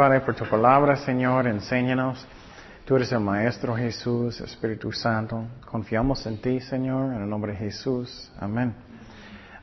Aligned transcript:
Padre, 0.00 0.20
por 0.20 0.34
tu 0.34 0.46
palabra, 0.46 0.96
Señor. 0.96 1.46
Enséñanos. 1.46 2.26
Tú 2.86 2.96
eres 2.96 3.12
el 3.12 3.20
Maestro 3.20 3.76
Jesús, 3.76 4.40
Espíritu 4.40 4.90
Santo. 4.92 5.44
Confiamos 5.70 6.24
en 6.24 6.40
ti, 6.40 6.58
Señor, 6.58 7.12
en 7.12 7.20
el 7.20 7.28
nombre 7.28 7.52
de 7.52 7.58
Jesús. 7.58 8.32
Amén. 8.40 8.72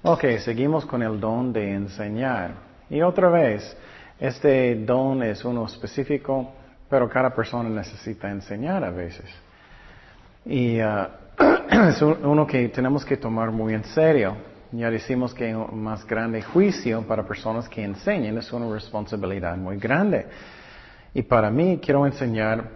Ok, 0.03 0.25
seguimos 0.45 0.85
con 0.85 1.02
el 1.02 1.20
don 1.20 1.52
de 1.52 1.73
enseñar. 1.73 2.52
Y 2.88 3.02
otra 3.02 3.29
vez, 3.29 3.76
este 4.20 4.76
don 4.76 5.23
es 5.23 5.43
uno 5.43 5.65
específico, 5.65 6.51
pero 6.88 7.09
cada 7.09 7.34
persona 7.34 7.67
necesita 7.67 8.29
enseñar 8.29 8.84
a 8.84 8.91
veces. 8.91 9.26
Y 10.45 10.79
uh, 10.79 11.07
es 11.90 11.99
uno 11.99 12.45
que 12.45 12.70
tenemos 12.70 13.04
que 13.04 13.17
tomar 13.17 13.49
muy 13.49 13.73
en 13.73 13.85
serio. 13.85 14.38
Ya 14.71 14.91
decimos 14.91 15.34
que 15.34 15.55
un 15.55 15.81
más 15.81 16.05
grande 16.05 16.41
juicio 16.41 17.02
para 17.07 17.26
personas 17.26 17.70
que 17.70 17.84
enseñan 17.84 18.38
es 18.38 18.52
una 18.52 18.70
responsabilidad 18.70 19.55
muy 19.55 19.77
grande. 19.77 20.27
Y 21.13 21.21
para 21.21 21.49
mí 21.49 21.80
quiero 21.81 22.05
enseñar 22.05 22.70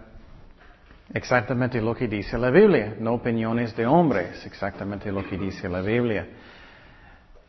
exactamente 1.12 1.80
lo 1.82 1.94
que 1.94 2.08
dice 2.08 2.38
la 2.38 2.50
Biblia, 2.50 2.96
no 2.98 3.12
opiniones 3.14 3.76
de 3.76 3.86
hombres, 3.86 4.44
exactamente 4.46 5.12
lo 5.12 5.22
que 5.28 5.36
dice 5.36 5.68
la 5.68 5.82
Biblia. 5.82 6.26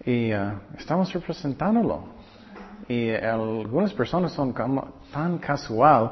Y 0.06 0.34
uh, 0.34 0.60
estamos 0.78 1.14
representándolo. 1.14 2.04
Y 2.90 3.12
algunas 3.12 3.94
personas 3.94 4.34
son 4.34 4.54
tan 5.14 5.38
casual 5.38 6.12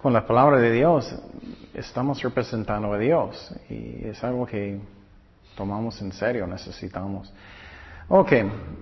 con 0.00 0.14
la 0.14 0.26
palabra 0.26 0.58
de 0.58 0.72
Dios, 0.72 1.14
estamos 1.74 2.22
representando 2.22 2.94
a 2.94 2.98
Dios. 2.98 3.54
Y 3.68 4.06
es 4.06 4.24
algo 4.24 4.46
que 4.46 4.80
tomamos 5.54 6.00
en 6.00 6.12
serio, 6.12 6.46
necesitamos. 6.46 7.30
Ok, 8.10 8.32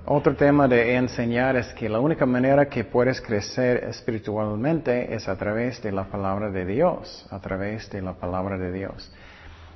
otro 0.05 0.37
tema 0.37 0.69
de 0.69 0.95
enseñar 0.95 1.57
es 1.57 1.75
que 1.75 1.89
la 1.89 1.99
única 1.99 2.25
manera 2.25 2.69
que 2.69 2.85
puedes 2.85 3.21
crecer 3.21 3.83
espiritualmente 3.83 5.13
es 5.13 5.27
a 5.27 5.37
través 5.37 5.83
de 5.83 5.91
la 5.91 6.05
palabra 6.05 6.49
de 6.49 6.65
Dios, 6.65 7.27
a 7.33 7.41
través 7.41 7.91
de 7.91 8.03
la 8.03 8.13
palabra 8.13 8.57
de 8.57 8.71
Dios. 8.71 9.13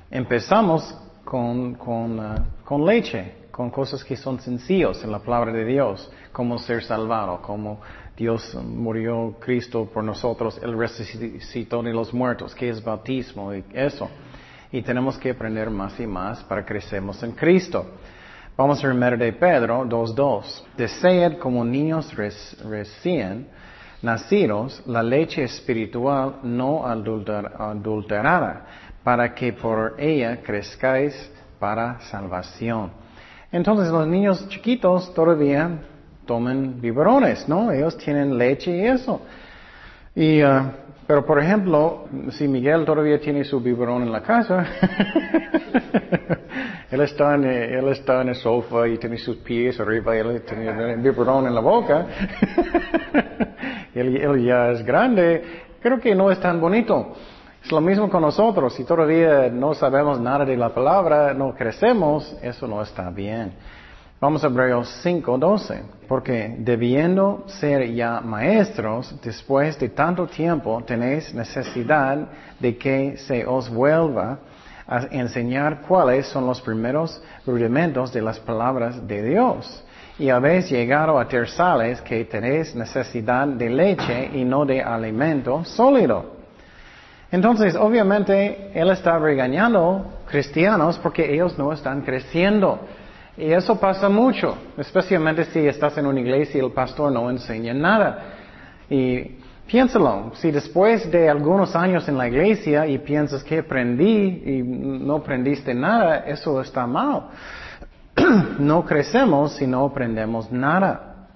Empezamos 0.09 0.97
con, 1.25 1.73
con, 1.73 2.17
uh, 2.17 2.35
con 2.63 2.85
leche, 2.85 3.49
con 3.51 3.69
cosas 3.71 4.05
que 4.05 4.15
son 4.15 4.39
sencillos 4.39 5.03
en 5.03 5.11
la 5.11 5.19
palabra 5.19 5.51
de 5.51 5.65
Dios, 5.65 6.09
como 6.31 6.57
ser 6.57 6.81
salvado, 6.81 7.41
como 7.41 7.81
Dios 8.15 8.55
murió 8.55 9.35
Cristo 9.37 9.89
por 9.93 10.05
nosotros, 10.05 10.61
Él 10.63 10.77
resucitó 10.77 11.83
de 11.83 11.91
los 11.91 12.13
muertos, 12.13 12.55
que 12.55 12.69
es 12.69 12.81
bautismo 12.81 13.53
y 13.53 13.65
eso. 13.73 14.09
Y 14.71 14.81
tenemos 14.81 15.17
que 15.17 15.31
aprender 15.31 15.69
más 15.69 15.99
y 15.99 16.07
más 16.07 16.41
para 16.45 16.65
crecemos 16.65 17.21
en 17.21 17.33
Cristo. 17.33 17.85
Vamos 18.57 18.83
a 18.83 18.87
de 19.17 19.31
Pedro 19.31 19.85
2.2. 19.85 20.63
Desead 20.75 21.37
como 21.37 21.63
niños 21.63 22.13
recién 22.15 23.47
nacidos 24.01 24.83
la 24.85 25.01
leche 25.01 25.43
espiritual 25.43 26.39
no 26.43 26.85
adulterada, 26.85 28.65
para 29.03 29.33
que 29.33 29.53
por 29.53 29.95
ella 29.97 30.41
crezcáis 30.43 31.31
para 31.59 32.01
salvación. 32.01 32.91
Entonces 33.51 33.89
los 33.89 34.05
niños 34.05 34.47
chiquitos 34.49 35.13
todavía 35.13 35.69
toman 36.25 36.81
biberones, 36.81 37.47
¿no? 37.47 37.71
Ellos 37.71 37.97
tienen 37.97 38.37
leche 38.37 38.75
y 38.75 38.85
eso. 38.85 39.21
Y, 40.13 40.43
uh, 40.43 40.71
pero 41.11 41.25
por 41.25 41.43
ejemplo, 41.43 42.05
si 42.29 42.47
Miguel 42.47 42.85
todavía 42.85 43.19
tiene 43.19 43.43
su 43.43 43.59
biberón 43.59 44.03
en 44.03 44.13
la 44.13 44.21
casa, 44.21 44.65
él 46.89 47.01
está 47.01 47.35
en, 47.35 47.43
él 47.43 47.85
está 47.89 48.21
en 48.21 48.29
el 48.29 48.35
sofá 48.35 48.87
y 48.87 48.97
tiene 48.97 49.17
sus 49.17 49.35
pies 49.35 49.77
arriba 49.81 50.15
y 50.15 50.19
él 50.19 50.41
tiene 50.43 50.93
el 50.93 51.01
biberón 51.01 51.47
en 51.47 51.53
la 51.53 51.59
boca. 51.59 52.05
él, 53.93 54.15
él 54.15 54.45
ya 54.45 54.71
es 54.71 54.85
grande. 54.85 55.43
Creo 55.81 55.99
que 55.99 56.15
no 56.15 56.31
es 56.31 56.39
tan 56.39 56.61
bonito. 56.61 57.11
Es 57.61 57.69
lo 57.73 57.81
mismo 57.81 58.09
con 58.09 58.21
nosotros. 58.21 58.73
Si 58.73 58.85
todavía 58.85 59.49
no 59.49 59.73
sabemos 59.73 60.17
nada 60.17 60.45
de 60.45 60.55
la 60.55 60.69
palabra, 60.69 61.33
no 61.33 61.53
crecemos, 61.53 62.37
eso 62.41 62.69
no 62.69 62.81
está 62.81 63.09
bien. 63.09 63.51
Vamos 64.21 64.43
a 64.43 64.47
Hebreos 64.47 64.87
5:12. 65.03 65.81
Porque 66.07 66.55
debiendo 66.59 67.43
ser 67.47 67.91
ya 67.91 68.21
maestros, 68.21 69.15
después 69.23 69.79
de 69.79 69.89
tanto 69.89 70.27
tiempo 70.27 70.83
tenéis 70.85 71.33
necesidad 71.33 72.27
de 72.59 72.77
que 72.77 73.17
se 73.17 73.47
os 73.47 73.67
vuelva 73.67 74.37
a 74.87 75.07
enseñar 75.09 75.81
cuáles 75.81 76.27
son 76.27 76.45
los 76.45 76.61
primeros 76.61 77.19
rudimentos 77.47 78.13
de 78.13 78.21
las 78.21 78.39
palabras 78.39 79.07
de 79.07 79.23
Dios. 79.23 79.83
Y 80.19 80.29
habéis 80.29 80.69
llegado 80.69 81.17
a 81.17 81.27
tersales 81.27 81.99
que 82.01 82.23
tenéis 82.25 82.75
necesidad 82.75 83.47
de 83.47 83.69
leche 83.71 84.29
y 84.33 84.43
no 84.43 84.65
de 84.65 84.83
alimento 84.83 85.63
sólido 85.63 86.41
entonces, 87.31 87.75
obviamente, 87.75 88.71
Él 88.73 88.89
está 88.89 89.17
regañando 89.17 90.19
cristianos 90.29 90.99
porque 90.99 91.33
ellos 91.33 91.57
no 91.57 91.71
están 91.71 92.01
creciendo. 92.01 92.79
Y 93.41 93.51
eso 93.51 93.79
pasa 93.79 94.07
mucho, 94.07 94.55
especialmente 94.77 95.45
si 95.45 95.65
estás 95.65 95.97
en 95.97 96.05
una 96.05 96.19
iglesia 96.19 96.61
y 96.61 96.63
el 96.63 96.71
pastor 96.71 97.11
no 97.11 97.27
enseña 97.27 97.73
nada. 97.73 98.19
Y 98.87 99.39
piénsalo, 99.65 100.29
si 100.35 100.51
después 100.51 101.09
de 101.09 101.27
algunos 101.27 101.75
años 101.75 102.07
en 102.07 102.19
la 102.19 102.27
iglesia 102.27 102.85
y 102.85 102.99
piensas 102.99 103.43
que 103.43 103.57
aprendí 103.57 104.43
y 104.45 104.61
no 104.61 105.15
aprendiste 105.15 105.73
nada, 105.73 106.17
eso 106.27 106.61
está 106.61 106.85
mal. 106.85 107.29
no 108.59 108.85
crecemos 108.85 109.53
si 109.53 109.65
no 109.65 109.85
aprendemos 109.85 110.51
nada. 110.51 111.27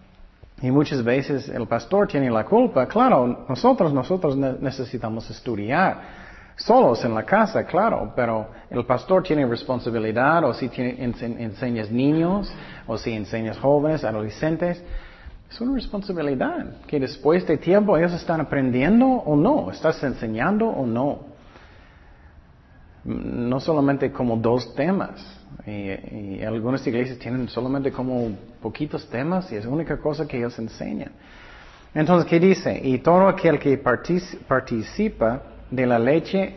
Y 0.61 0.69
muchas 0.69 1.03
veces 1.03 1.49
el 1.49 1.65
pastor 1.65 2.07
tiene 2.07 2.29
la 2.29 2.45
culpa. 2.45 2.85
Claro, 2.85 3.45
nosotros, 3.49 3.91
nosotros 3.91 4.37
necesitamos 4.37 5.27
estudiar. 5.31 6.24
Solos 6.57 7.03
en 7.03 7.13
la 7.13 7.23
casa, 7.23 7.65
claro, 7.65 8.13
pero 8.15 8.47
el 8.69 8.85
pastor 8.85 9.23
tiene 9.23 9.45
responsabilidad, 9.45 10.43
o 10.45 10.53
si 10.53 10.71
enseñas 10.77 11.91
niños, 11.91 12.51
o 12.87 12.97
si 12.97 13.11
enseñas 13.11 13.57
jóvenes, 13.57 14.05
adolescentes, 14.05 14.81
es 15.49 15.61
una 15.61 15.75
responsabilidad, 15.75 16.81
que 16.87 16.99
después 16.99 17.45
de 17.45 17.57
tiempo 17.57 17.97
ellos 17.97 18.13
están 18.13 18.39
aprendiendo 18.39 19.05
o 19.05 19.35
no, 19.35 19.69
estás 19.69 20.01
enseñando 20.03 20.67
o 20.67 20.85
no. 20.85 21.35
No 23.03 23.59
solamente 23.59 24.11
como 24.11 24.37
dos 24.37 24.73
temas, 24.75 25.23
y, 25.65 26.41
algunas 26.41 26.85
iglesias 26.87 27.19
tienen 27.19 27.47
solamente 27.49 27.91
como 27.91 28.31
poquitos 28.61 29.07
temas 29.09 29.51
y 29.51 29.55
es 29.55 29.65
la 29.65 29.71
única 29.71 29.97
cosa 29.97 30.27
que 30.27 30.37
ellos 30.37 30.57
enseñan. 30.57 31.11
Entonces, 31.93 32.29
¿qué 32.29 32.39
dice? 32.39 32.79
Y 32.83 32.99
todo 32.99 33.27
aquel 33.27 33.59
que 33.59 33.77
participa 33.77 35.41
de 35.71 35.85
la 35.85 35.99
leche 35.99 36.53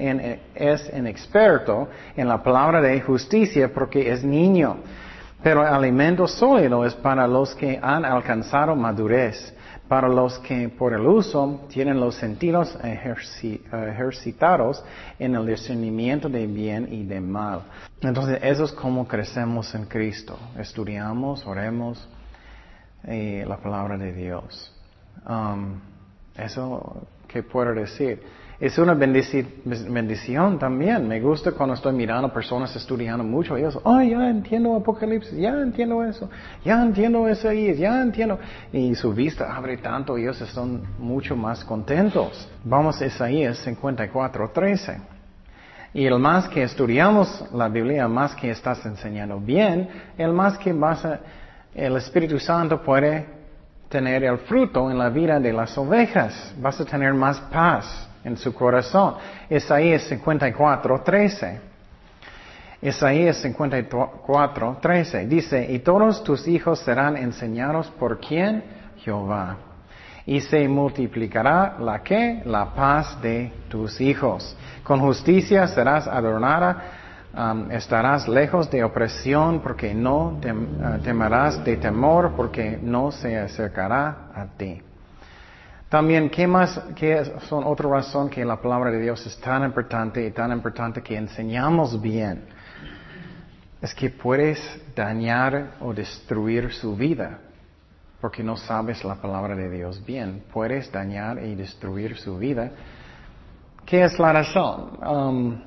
es 0.55 0.91
un 0.93 1.07
experto 1.07 1.89
en 2.17 2.29
la 2.29 2.43
palabra 2.43 2.81
de 2.81 3.01
justicia 3.01 3.73
porque 3.73 4.11
es 4.11 4.23
niño. 4.25 4.79
Pero 5.43 5.63
el 5.63 5.73
alimento 5.73 6.27
sólido 6.27 6.85
es 6.85 6.95
para 6.95 7.27
los 7.27 7.55
que 7.55 7.79
han 7.81 8.05
alcanzado 8.05 8.75
madurez 8.75 9.55
para 9.89 10.07
los 10.07 10.39
que 10.41 10.69
por 10.69 10.93
el 10.93 11.07
uso 11.07 11.63
tienen 11.69 11.99
los 11.99 12.15
sentidos 12.17 12.79
ejercitados 13.73 14.85
en 15.19 15.35
el 15.35 15.47
discernimiento 15.47 16.29
de 16.29 16.47
bien 16.47 16.93
y 16.93 17.05
de 17.05 17.21
mal. 17.21 17.63
Entonces, 18.03 18.39
eso 18.43 18.65
es 18.65 18.73
como 18.73 19.09
crecemos 19.09 19.75
en 19.75 19.87
Cristo. 19.87 20.39
Estudiamos, 20.59 21.47
oremos 21.47 22.07
eh, 23.05 23.45
la 23.49 23.57
palabra 23.57 23.97
de 23.97 24.13
Dios. 24.13 24.75
Um, 25.27 25.81
eso, 26.37 27.07
¿qué 27.27 27.43
puedo 27.43 27.73
decir? 27.73 28.23
Es 28.61 28.77
una 28.77 28.95
bendición 28.95 30.59
también. 30.59 31.07
Me 31.07 31.21
gusta 31.21 31.53
cuando 31.53 31.75
estoy 31.75 31.95
mirando 31.95 32.33
personas 32.33 32.75
estudiando 32.75 33.23
mucho. 33.23 33.57
Ellos, 33.57 33.79
oh, 33.85 34.03
ya 34.03 34.29
entiendo 34.29 34.75
Apocalipsis, 34.75 35.39
ya 35.39 35.51
entiendo 35.51 36.03
eso, 36.03 36.29
ya 36.65 36.83
entiendo 36.83 37.25
ahí, 37.27 37.73
ya 37.77 38.03
entiendo. 38.03 38.37
Y 38.73 38.97
su 38.97 39.13
vista 39.13 39.55
abre 39.57 39.77
tanto, 39.77 40.17
ellos 40.17 40.41
están 40.41 40.83
mucho 40.99 41.37
más 41.37 41.65
contentos. 41.65 42.49
Vamos 42.65 43.01
a 43.01 43.07
Isaías 43.07 43.59
54, 43.59 44.51
13. 44.51 45.01
Y 45.95 46.07
el 46.07 46.19
más 46.19 46.49
que 46.49 46.65
estudiamos 46.65 47.45
la 47.55 47.69
Biblia, 47.69 48.09
más 48.09 48.35
que 48.35 48.51
estás 48.51 48.85
enseñando 48.85 49.39
bien, 49.39 49.89
el 50.19 50.33
más 50.33 50.59
que 50.59 50.73
vas 50.73 51.05
a, 51.05 51.21
el 51.73 51.97
Espíritu 51.97 52.41
Santo 52.41 52.83
puede 52.83 53.25
tener 53.89 54.25
el 54.25 54.39
fruto 54.39 54.91
en 54.91 54.99
la 54.99 55.11
vida 55.11 55.39
de 55.39 55.53
las 55.53 55.79
ovejas. 55.79 56.57
Vas 56.61 56.81
a 56.81 56.85
tener 56.85 57.15
más 57.15 57.39
paz 57.53 58.08
en 58.29 58.37
su 58.37 58.55
corazón. 58.55 59.15
Isaías 59.51 60.03
54, 60.05 61.03
13. 61.03 61.61
Isaías 62.81 63.39
54, 63.39 64.79
13 64.81 65.27
dice, 65.27 65.67
y 65.73 65.81
todos 65.81 66.23
tus 66.23 66.47
hijos 66.47 66.79
serán 66.81 67.17
enseñados 67.17 67.89
por 67.99 68.21
quién? 68.21 68.63
Jehová. 68.99 69.57
Y 70.27 70.41
se 70.41 70.69
multiplicará 70.69 71.77
la 71.81 72.03
que? 72.03 72.43
La 72.45 72.75
paz 72.75 73.21
de 73.21 73.51
tus 73.69 74.01
hijos. 74.01 74.57
Con 74.85 75.01
justicia 75.01 75.67
serás 75.67 76.07
adornada, 76.07 76.85
estarás 77.71 78.29
lejos 78.29 78.71
de 78.71 78.85
opresión, 78.85 79.61
porque 79.61 79.95
no 79.95 80.39
uh, 80.39 80.99
temerás 81.03 81.65
de 81.65 81.77
temor, 81.79 82.33
porque 82.37 82.79
no 82.81 83.11
se 83.11 83.39
acercará 83.39 84.29
a 84.35 84.47
ti. 84.57 84.83
También, 85.89 86.29
¿qué 86.29 86.47
más, 86.47 86.79
qué 86.95 87.25
son 87.49 87.65
otra 87.65 87.89
razón 87.89 88.29
que 88.29 88.45
la 88.45 88.61
palabra 88.61 88.91
de 88.91 89.01
Dios 89.01 89.25
es 89.27 89.39
tan 89.41 89.65
importante 89.65 90.27
y 90.27 90.31
tan 90.31 90.53
importante 90.53 91.03
que 91.03 91.17
enseñamos 91.17 92.01
bien? 92.01 92.45
Es 93.81 93.95
que 93.95 94.11
puedes 94.11 94.59
dañar 94.95 95.77
o 95.81 95.95
destruir 95.95 96.73
su 96.73 96.95
vida 96.97 97.39
porque 98.21 98.43
no 98.43 98.57
sabes 98.57 99.05
la 99.05 99.15
palabra 99.15 99.55
de 99.55 99.71
Dios 99.71 100.05
bien. 100.05 100.43
Puedes 100.53 100.91
dañar 100.91 101.43
y 101.43 101.55
destruir 101.55 102.17
su 102.19 102.37
vida. 102.37 102.71
¿Qué 103.87 104.03
es 104.03 104.19
la 104.19 104.33
razón? 104.33 104.99
Um, 105.07 105.61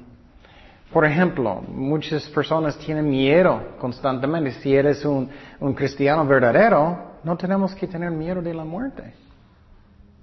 por 0.92 1.06
ejemplo, 1.06 1.62
muchas 1.62 2.28
personas 2.30 2.78
tienen 2.78 3.10
miedo 3.10 3.78
constantemente. 3.80 4.52
Si 4.60 4.76
eres 4.76 5.06
un, 5.06 5.30
un 5.60 5.74
cristiano 5.74 6.26
verdadero, 6.26 7.20
no 7.24 7.38
tenemos 7.38 7.74
que 7.74 7.88
tener 7.88 8.12
miedo 8.12 8.42
de 8.42 8.54
la 8.54 8.66
muerte. 8.66 9.14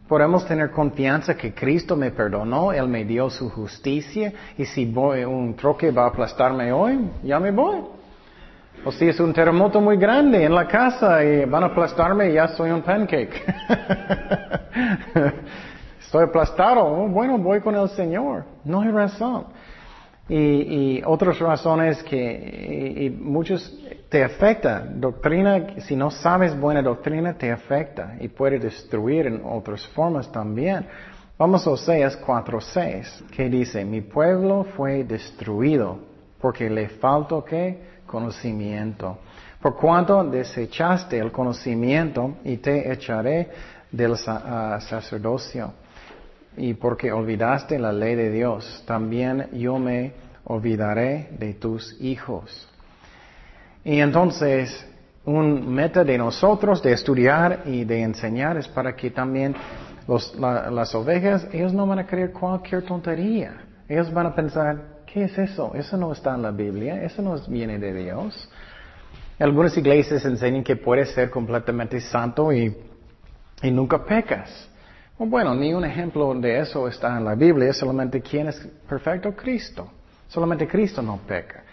Podemos 0.09 0.47
tener 0.47 0.71
confianza 0.71 1.37
que 1.37 1.53
Cristo 1.53 1.95
me 1.95 2.11
perdonó, 2.11 2.73
Él 2.73 2.89
me 2.89 3.05
dio 3.05 3.29
su 3.29 3.51
justicia 3.51 4.33
y 4.57 4.65
si 4.65 4.87
voy, 4.87 5.23
un 5.25 5.55
troque 5.55 5.91
va 5.91 6.05
a 6.05 6.09
aplastarme 6.09 6.73
hoy, 6.73 6.99
ya 7.23 7.39
me 7.39 7.51
voy. 7.51 7.83
O 8.87 8.93
si 8.93 9.07
es 9.07 9.21
un 9.21 9.35
terremoto 9.35 9.83
muy 9.83 9.99
grande 9.99 10.43
en 10.45 10.55
la 10.55 10.67
casa 10.67 11.23
y 11.23 11.45
van 11.45 11.65
a 11.65 11.67
aplastarme, 11.67 12.33
ya 12.33 12.49
soy 12.49 12.71
un 12.71 12.81
pancake. 12.81 13.45
Estoy 16.01 16.25
aplastado, 16.25 16.87
oh, 16.87 17.07
bueno, 17.09 17.37
voy 17.37 17.61
con 17.61 17.75
el 17.75 17.91
Señor. 17.91 18.45
No 18.65 18.81
hay 18.81 18.91
razón. 18.91 19.45
Y, 20.29 21.03
otras 21.07 21.39
razones 21.39 22.03
que 22.03 22.97
y, 22.99 23.11
muchos 23.11 23.73
te 24.09 24.23
afecta. 24.23 24.81
Doctrina, 24.81 25.81
si 25.81 25.97
no 25.97 26.11
sabes 26.11 26.59
buena 26.59 26.83
doctrina, 26.83 27.35
te 27.35 27.51
afecta 27.51 28.17
y 28.21 28.29
puede 28.29 28.59
destruir 28.59 29.27
en 29.27 29.43
otras 29.45 29.87
formas 29.89 30.31
también. 30.31 30.87
Vamos 31.39 31.67
a 31.67 31.71
Oseas 31.71 32.21
4.6, 32.21 33.29
que 33.31 33.49
dice, 33.49 33.85
mi 33.85 34.01
pueblo 34.01 34.65
fue 34.77 35.05
destruido 35.05 35.99
porque 36.41 36.69
le 36.69 36.89
faltó 36.89 37.45
qué? 37.45 38.01
Conocimiento. 38.07 39.19
Por 39.61 39.77
cuanto 39.77 40.23
desechaste 40.25 41.19
el 41.19 41.33
conocimiento 41.33 42.37
y 42.45 42.59
te 42.59 42.93
echaré 42.93 43.51
del 43.91 44.15
ah, 44.27 44.79
sacerdocio. 44.81 45.73
Y 46.59 46.75
porque 46.75 47.13
olvidaste 47.13 47.79
la 47.79 47.93
ley 47.93 48.15
de 48.15 48.31
Dios, 48.31 48.83
también 48.87 49.49
yo 49.53 49.79
me 49.79 50.13
olvidaré 50.45 51.29
de 51.39 51.55
tus 51.55 51.97
hijos. 52.01 52.69
Y 53.85 54.01
entonces, 54.01 54.87
un 55.25 55.73
meta 55.73 56.05
de 56.05 56.19
nosotros 56.19 56.83
de 56.83 56.93
estudiar 56.93 57.63
y 57.67 57.85
de 57.85 58.03
enseñar 58.03 58.57
es 58.57 58.67
para 58.67 58.97
que 58.97 59.11
también 59.11 59.55
las 60.09 60.95
ovejas, 60.95 61.47
ellos 61.53 61.73
no 61.73 61.87
van 61.87 62.01
a 62.01 62.07
creer 62.07 62.33
cualquier 62.33 62.83
tontería. 62.83 63.53
Ellos 63.89 64.13
van 64.13 64.27
a 64.27 64.35
pensar, 64.35 65.03
¿qué 65.07 65.25
es 65.25 65.39
eso? 65.39 65.73
Eso 65.75 65.97
no 65.97 66.13
está 66.13 66.35
en 66.35 66.43
la 66.43 66.51
Biblia, 66.51 67.03
eso 67.03 67.23
no 67.23 67.37
viene 67.47 67.79
de 67.79 67.93
Dios. 67.93 68.51
Algunas 69.39 69.77
iglesias 69.77 70.25
enseñan 70.25 70.65
que 70.65 70.77
puedes 70.77 71.11
ser 71.11 71.31
completamente 71.31 72.01
santo 72.01 72.53
y, 72.53 72.75
y 73.63 73.71
nunca 73.71 74.03
pecas. 74.05 74.69
Bueno, 75.21 75.53
ni 75.53 75.75
un 75.75 75.85
ejemplo 75.85 76.33
de 76.35 76.61
eso 76.61 76.87
está 76.87 77.19
en 77.19 77.25
la 77.25 77.35
Biblia, 77.35 77.73
solamente 77.73 78.21
quién 78.21 78.47
es 78.47 78.69
perfecto, 78.89 79.35
Cristo. 79.35 79.91
Solamente 80.29 80.69
Cristo 80.69 81.03
no 81.03 81.19
peca. 81.27 81.65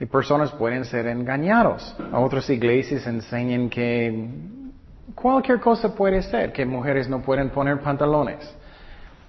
Y 0.00 0.06
personas 0.06 0.50
pueden 0.50 0.84
ser 0.84 1.06
engañados. 1.06 1.94
Otras 2.12 2.50
iglesias 2.50 3.06
enseñan 3.06 3.70
que 3.70 4.28
cualquier 5.14 5.60
cosa 5.60 5.94
puede 5.94 6.20
ser, 6.22 6.52
que 6.52 6.66
mujeres 6.66 7.08
no 7.08 7.20
pueden 7.22 7.50
poner 7.50 7.78
pantalones 7.80 8.56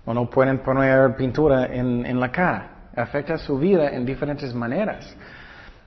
o 0.05 0.13
no 0.13 0.27
pueden 0.27 0.59
poner 0.59 1.15
pintura 1.15 1.67
en, 1.67 2.03
en 2.03 2.19
la 2.19 2.31
cara. 2.31 2.89
Afecta 2.95 3.37
su 3.37 3.59
vida 3.59 3.91
en 3.91 4.07
diferentes 4.07 4.55
maneras. 4.55 5.15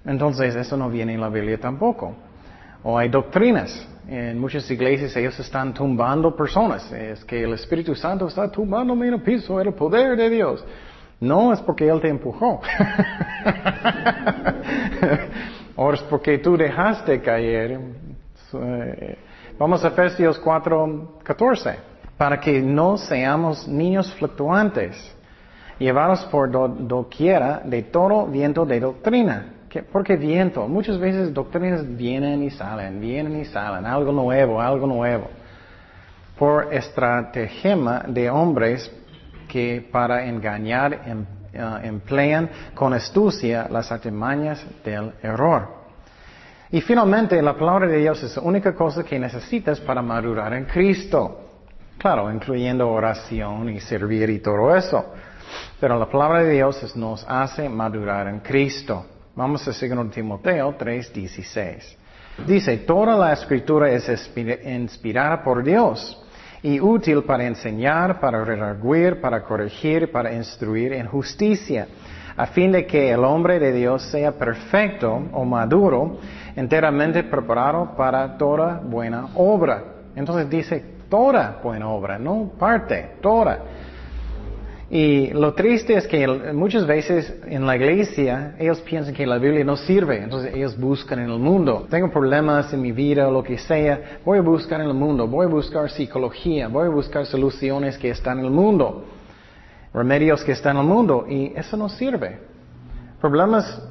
Entonces, 0.05 0.55
eso 0.55 0.77
no 0.77 0.89
viene 0.89 1.15
en 1.15 1.21
la 1.21 1.29
Biblia 1.29 1.59
tampoco. 1.59 2.15
O 2.85 2.97
hay 2.97 3.09
doctrinas 3.09 3.89
en 4.09 4.39
muchas 4.39 4.71
iglesias 4.71 5.17
ellos 5.17 5.39
están 5.39 5.73
tumbando 5.73 6.37
personas. 6.37 6.91
Es 6.93 7.25
que 7.25 7.43
el 7.43 7.55
Espíritu 7.55 7.95
Santo 7.95 8.29
está 8.29 8.51
tumbando 8.51 8.93
en 8.95 9.15
el 9.15 9.23
piso, 9.23 9.61
el 9.61 9.73
poder 9.73 10.17
de 10.17 10.31
Dios. 10.31 10.65
No 11.21 11.53
es 11.53 11.61
porque 11.61 11.89
Él 11.89 12.01
te 12.01 12.09
empujó. 12.09 12.61
o 15.77 15.93
es 15.93 16.03
porque 16.03 16.39
tú 16.39 16.57
dejaste 16.57 17.21
caer. 17.21 17.81
Eh, 18.53 19.19
vamos 19.59 19.85
a 19.85 19.89
Efesios 19.89 20.39
4, 20.39 21.19
14. 21.23 21.79
Para 22.19 22.39
que 22.39 22.61
no 22.61 22.97
seamos 22.97 23.67
niños 23.67 24.13
fluctuantes, 24.15 24.97
llevados 25.79 26.25
por 26.27 26.51
doquiera 26.51 27.63
de 27.65 27.83
todo 27.83 28.27
viento 28.27 28.65
de 28.65 28.81
doctrina 28.81 29.54
¿Por 29.83 30.05
qué 30.05 30.17
viento? 30.17 30.69
Muchas 30.69 30.99
veces 30.99 31.33
doctrinas 31.35 31.85
vienen 31.97 32.43
y 32.43 32.51
salen, 32.51 33.01
vienen 33.01 33.41
y 33.41 33.45
salen, 33.45 33.85
algo 33.87 34.13
nuevo, 34.13 34.61
algo 34.61 34.87
nuevo. 34.87 35.29
Por 36.39 36.73
estratagema 36.73 38.05
de 38.07 38.31
hombres 38.31 38.91
que 39.49 39.89
para 39.91 40.27
engañar 40.27 41.03
em, 41.07 41.25
eh, 41.53 41.81
emplean 41.85 42.51
con 42.75 42.93
astucia 42.93 43.69
las 43.71 43.91
artimañas 43.91 44.65
del 44.85 45.13
error. 45.23 45.69
Y 46.71 46.81
finalmente, 46.81 47.41
la 47.41 47.55
palabra 47.57 47.87
de 47.87 47.99
Dios 47.99 48.23
es 48.23 48.37
la 48.37 48.43
única 48.43 48.75
cosa 48.75 49.05
que 49.05 49.19
necesitas 49.19 49.81
para 49.81 50.03
madurar 50.03 50.55
en 50.55 50.65
Cristo. 50.65 51.41
Claro, 51.99 52.33
incluyendo 52.33 52.91
oración 52.91 53.69
y 53.69 53.81
servir 53.81 54.29
y 54.31 54.41
todo 54.41 54.75
eso. 54.75 55.15
Pero 55.79 55.99
la 55.99 56.07
palabra 56.07 56.43
de 56.43 56.53
Dios 56.53 56.97
nos 56.97 57.25
hace 57.29 57.69
madurar 57.69 58.27
en 58.27 58.41
Cristo. 58.41 59.07
Vamos 59.37 59.67
a 59.67 59.73
seguir 59.73 59.99
en 59.99 60.11
Timoteo 60.11 60.77
3:16. 60.79 61.97
Dice, 62.47 62.79
toda 62.79 63.17
la 63.17 63.33
escritura 63.33 63.91
es 63.91 64.09
inspirada 64.65 65.43
por 65.43 65.65
Dios 65.65 66.25
y 66.63 66.81
útil 66.81 67.25
para 67.25 67.45
enseñar, 67.45 68.21
para 68.21 68.45
redarguir, 68.45 69.21
para 69.21 69.43
corregir, 69.43 70.13
para 70.13 70.33
instruir 70.33 70.93
en 70.93 71.07
justicia, 71.07 71.89
a 72.37 72.47
fin 72.47 72.71
de 72.71 72.87
que 72.87 73.11
el 73.11 73.25
hombre 73.25 73.59
de 73.59 73.73
Dios 73.73 74.03
sea 74.05 74.33
perfecto 74.33 75.23
o 75.33 75.45
maduro, 75.45 76.19
enteramente 76.55 77.25
preparado 77.25 77.97
para 77.97 78.37
toda 78.39 78.81
buena 78.85 79.31
obra. 79.35 79.83
Entonces 80.15 80.49
dice 80.49 80.85
toda 81.09 81.61
buena 81.63 81.89
obra, 81.89 82.19
no 82.21 82.53
parte, 82.57 83.17
toda. 83.21 83.59
Y 84.95 85.31
lo 85.33 85.55
triste 85.55 85.97
es 85.97 86.07
que 86.07 86.25
muchas 86.53 86.87
veces 86.87 87.35
en 87.49 87.67
la 87.67 87.75
iglesia 87.75 88.55
ellos 88.61 88.81
piensan 88.83 89.13
que 89.13 89.27
la 89.27 89.39
Biblia 89.39 89.65
no 89.65 89.77
sirve, 89.77 90.23
entonces 90.23 90.55
ellos 90.55 90.79
buscan 90.79 91.19
en 91.19 91.31
el 91.31 91.41
mundo. 91.41 91.89
Tengo 91.91 92.13
problemas 92.13 92.73
en 92.73 92.81
mi 92.81 92.93
vida 92.93 93.29
lo 93.29 93.43
que 93.43 93.59
sea, 93.59 94.21
voy 94.25 94.39
a 94.39 94.41
buscar 94.41 94.81
en 94.81 94.87
el 94.87 94.95
mundo, 94.95 95.27
voy 95.27 95.47
a 95.47 95.49
buscar 95.49 95.91
psicología, 95.91 96.69
voy 96.69 96.87
a 96.87 96.91
buscar 96.91 97.27
soluciones 97.27 97.99
que 97.99 98.11
están 98.11 98.39
en 98.39 98.45
el 98.45 98.53
mundo, 98.53 99.05
remedios 99.93 100.45
que 100.45 100.53
están 100.53 100.77
en 100.77 100.83
el 100.83 100.89
mundo 100.89 101.27
y 101.29 101.53
eso 101.57 101.77
no 101.77 101.89
sirve. 101.89 102.39
Problemas, 103.21 103.83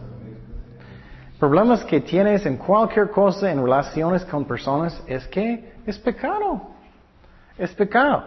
problemas 1.37 1.83
que 1.83 1.99
tienes 1.99 2.45
en 2.45 2.55
cualquier 2.55 3.09
cosa 3.09 3.51
en 3.51 3.61
relaciones 3.61 4.23
con 4.23 4.45
personas 4.45 5.03
es 5.05 5.27
que 5.27 5.73
es 5.85 5.99
pecado. 5.99 6.61
Es 7.57 7.73
pecado. 7.73 8.23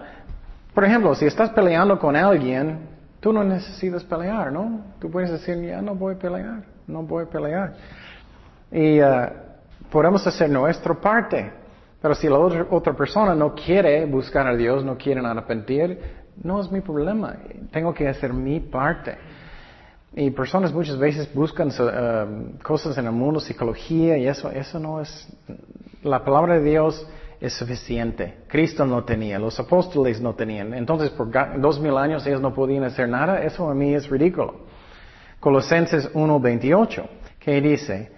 Por 0.76 0.85
ejemplo, 0.85 1.14
si 1.14 1.25
estás 1.25 1.49
peleando 1.49 1.99
con 1.99 2.14
alguien, 2.14 2.80
tú 3.21 3.33
no 3.33 3.42
necesitas 3.42 4.04
pelear, 4.04 4.52
¿no? 4.52 4.83
Tú 5.00 5.11
puedes 5.11 5.30
decir, 5.30 5.56
ya 5.62 5.80
no 5.80 5.95
voy 5.95 6.16
a 6.16 6.18
pelear, 6.18 6.64
no 6.87 7.02
voy 7.02 7.25
a 7.25 7.30
pelear. 7.30 7.73
Y 8.71 9.00
uh, 9.00 9.26
podemos 9.90 10.26
hacer 10.26 10.50
nuestra 10.50 10.92
parte. 10.92 11.50
Pero 12.02 12.14
si 12.14 12.28
la 12.28 12.38
otra, 12.38 12.66
otra, 12.68 12.92
persona 12.92 13.35
no 13.35 13.54
quiere 13.54 14.04
buscar 14.04 14.47
a 14.47 14.54
Dios, 14.54 14.85
no 14.85 14.99
quiere 14.99 15.26
arrepentir, 15.26 15.99
no 16.45 16.61
es 16.61 16.71
mi 16.71 16.83
problema. 16.83 17.35
Tengo 17.73 17.95
que 17.95 18.06
hacer 18.06 18.35
mi 18.35 18.61
parte. 18.61 19.16
Y 20.14 20.30
personas 20.30 20.75
muchas 20.75 20.99
veces 20.99 21.33
buscan 21.33 21.68
uh, 21.68 22.62
cosas 22.62 22.99
en 22.99 23.06
el 23.06 23.12
mundo, 23.12 23.40
psicología, 23.40 24.18
y 24.18 24.28
eso, 24.28 24.50
eso 24.50 24.78
no 24.78 25.00
es. 25.00 25.26
La 26.02 26.23
palabra 26.23 26.59
de 26.59 26.68
Dios 26.68 27.09
es 27.40 27.52
suficiente. 27.52 28.38
Cristo 28.49 28.87
no 28.87 29.05
tenía, 29.05 29.38
los 29.38 29.59
apóstoles 29.59 30.21
no 30.21 30.35
tenían. 30.35 30.75
Entonces, 30.75 31.11
por 31.11 31.31
dos 31.61 31.81
mil 31.81 31.97
años 31.97 32.26
ellos 32.26 32.40
no 32.40 32.55
podían 32.55 32.85
hacer 32.85 33.09
nada. 33.09 33.43
Eso 33.43 33.69
a 33.69 33.75
mí 33.75 33.95
es 33.95 34.09
ridículo. 34.09 34.66
Colosenses 35.40 36.12
1.28, 36.12 37.05
que 37.38 37.61
dice, 37.61 38.11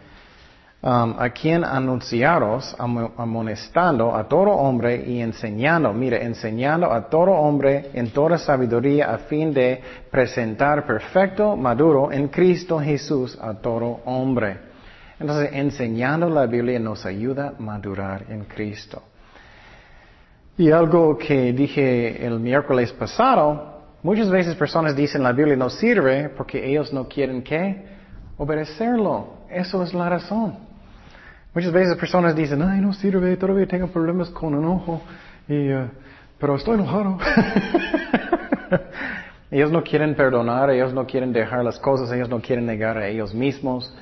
um, 0.83 1.15
a 1.19 1.31
quien 1.31 1.65
anunciaros, 1.65 2.75
amonestando 2.79 4.15
a 4.15 4.29
todo 4.29 4.51
hombre 4.51 5.05
y 5.05 5.21
enseñando, 5.21 5.93
mire, 5.93 6.25
enseñando 6.25 6.93
a 6.93 7.09
todo 7.09 7.33
hombre 7.33 7.91
en 7.93 8.11
toda 8.11 8.39
sabiduría 8.39 9.13
a 9.13 9.19
fin 9.19 9.53
de 9.53 9.83
presentar 10.11 10.87
perfecto, 10.87 11.57
maduro 11.57 12.13
en 12.13 12.29
Cristo 12.29 12.79
Jesús 12.79 13.37
a 13.41 13.55
todo 13.55 14.01
hombre. 14.05 14.68
Entonces, 15.21 15.51
enseñando 15.53 16.29
la 16.31 16.47
Biblia 16.47 16.79
nos 16.79 17.05
ayuda 17.05 17.55
a 17.59 17.63
madurar 17.63 18.25
en 18.29 18.45
Cristo. 18.45 19.03
Y 20.57 20.71
algo 20.71 21.17
que 21.17 21.53
dije 21.53 22.25
el 22.25 22.41
miércoles 22.41 22.93
pasado, 22.93 23.83
muchas 24.03 24.31
veces 24.31 24.55
personas 24.57 24.95
dicen 24.97 25.23
la 25.23 25.33
Biblia 25.33 25.57
no 25.57 25.71
sirve 25.71 26.29
porque 26.31 26.69
ellos 26.69 26.93
no 26.93 27.09
quieren 27.09 27.43
que 27.43 27.85
obedecerlo. 28.37 29.39
Eso 29.51 29.83
es 29.83 29.95
la 29.95 30.09
razón. 30.09 30.69
Muchas 31.55 31.73
veces 31.73 31.97
personas 31.97 32.37
dicen, 32.37 32.63
ay, 32.63 32.81
no 32.81 32.93
sirve, 32.93 33.37
todavía 33.37 33.67
tengo 33.67 33.89
problemas 33.89 34.31
con 34.31 34.55
enojo, 34.55 35.01
y, 35.49 35.73
uh, 35.73 35.89
pero 36.39 36.57
estoy 36.57 36.75
enojado. 36.75 37.19
ellos 39.51 39.73
no 39.73 39.83
quieren 39.83 40.15
perdonar, 40.15 40.71
ellos 40.71 40.93
no 40.93 41.07
quieren 41.07 41.33
dejar 41.33 41.65
las 41.65 41.79
cosas, 41.79 42.13
ellos 42.13 42.29
no 42.29 42.41
quieren 42.41 42.67
negar 42.67 42.99
a 42.99 43.09
ellos 43.09 43.35
mismos. 43.35 43.93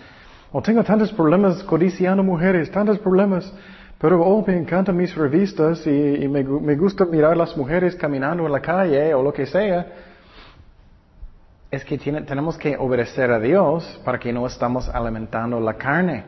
O 0.52 0.62
tengo 0.62 0.82
tantos 0.84 1.12
problemas 1.12 1.62
codiciando 1.64 2.22
mujeres, 2.22 2.70
tantos 2.70 2.98
problemas. 2.98 3.52
Pero 3.98 4.22
oh, 4.22 4.44
me 4.46 4.56
encantan 4.56 4.96
mis 4.96 5.14
revistas 5.14 5.86
y, 5.86 6.28
me, 6.28 6.42
gusta 6.76 7.04
mirar 7.06 7.36
las 7.36 7.56
mujeres 7.56 7.94
caminando 7.96 8.44
en 8.44 8.52
la 8.52 8.60
calle 8.60 9.14
o 9.14 9.22
lo 9.22 9.32
que 9.32 9.46
sea. 9.46 9.86
Es 11.70 11.84
que 11.84 11.98
tenemos 11.98 12.56
que 12.58 12.76
obedecer 12.76 13.30
a 13.30 13.40
Dios 13.40 14.00
para 14.04 14.18
que 14.18 14.32
no 14.32 14.46
estamos 14.46 14.88
alimentando 14.88 15.58
la 15.60 15.74
carne. 15.74 16.24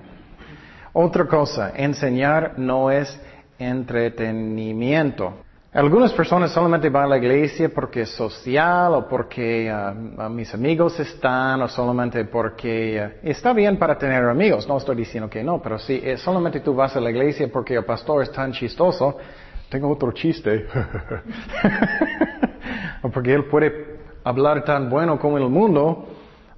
Otra 0.92 1.26
cosa, 1.26 1.72
enseñar 1.76 2.58
no 2.58 2.90
es 2.90 3.20
entretenimiento. 3.58 5.34
Algunas 5.70 6.14
personas 6.14 6.50
solamente 6.50 6.88
van 6.88 7.04
a 7.04 7.08
la 7.08 7.18
iglesia 7.18 7.68
porque 7.68 8.00
es 8.00 8.10
social 8.10 8.94
o 8.94 9.06
porque 9.06 9.70
uh, 9.70 10.30
mis 10.30 10.52
amigos 10.54 10.98
están 10.98 11.60
o 11.60 11.68
solamente 11.68 12.24
porque 12.24 12.98
uh, 12.98 13.28
está 13.28 13.52
bien 13.52 13.78
para 13.78 13.98
tener 13.98 14.24
amigos. 14.24 14.66
No 14.66 14.78
estoy 14.78 14.96
diciendo 14.96 15.28
que 15.28 15.44
no, 15.44 15.60
pero 15.60 15.78
si 15.78 16.02
solamente 16.16 16.60
tú 16.60 16.74
vas 16.74 16.96
a 16.96 17.00
la 17.00 17.10
iglesia 17.10 17.50
porque 17.52 17.74
el 17.74 17.84
pastor 17.84 18.22
es 18.22 18.32
tan 18.32 18.52
chistoso, 18.52 19.18
tengo 19.68 19.90
otro 19.90 20.10
chiste. 20.12 20.66
o 23.02 23.10
porque 23.10 23.34
él 23.34 23.44
puede 23.44 23.98
hablar 24.24 24.64
tan 24.64 24.88
bueno 24.88 25.18
como 25.18 25.36
el 25.36 25.50
mundo, 25.50 26.06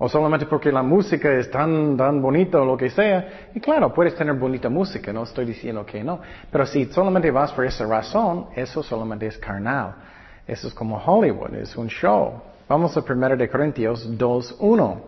o 0.03 0.09
solamente 0.09 0.47
porque 0.47 0.73
la 0.73 0.83
música 0.83 1.31
es 1.35 1.51
tan, 1.51 1.95
tan 1.95 2.23
bonita 2.23 2.59
o 2.59 2.65
lo 2.65 2.75
que 2.75 2.89
sea. 2.89 3.51
Y 3.55 3.61
claro, 3.61 3.93
puedes 3.93 4.15
tener 4.15 4.35
bonita 4.35 4.71
música, 4.71 5.13
no 5.13 5.25
estoy 5.25 5.45
diciendo 5.45 5.85
que 5.85 6.03
no. 6.03 6.21
Pero 6.51 6.65
si 6.65 6.87
solamente 6.87 7.31
vas 7.31 7.53
por 7.53 7.67
esa 7.67 7.85
razón, 7.85 8.47
eso 8.57 8.83
solamente 8.83 9.27
es 9.27 9.37
carnal. 9.37 9.95
Eso 10.47 10.69
es 10.69 10.75
como 10.75 10.97
Hollywood, 10.97 11.55
es 11.55 11.77
un 11.77 11.89
show. 11.89 12.41
Vamos 12.67 12.97
a 12.97 13.01
1 13.01 13.37
de 13.37 13.51
Corintios 13.51 14.11
2.1. 14.19 15.01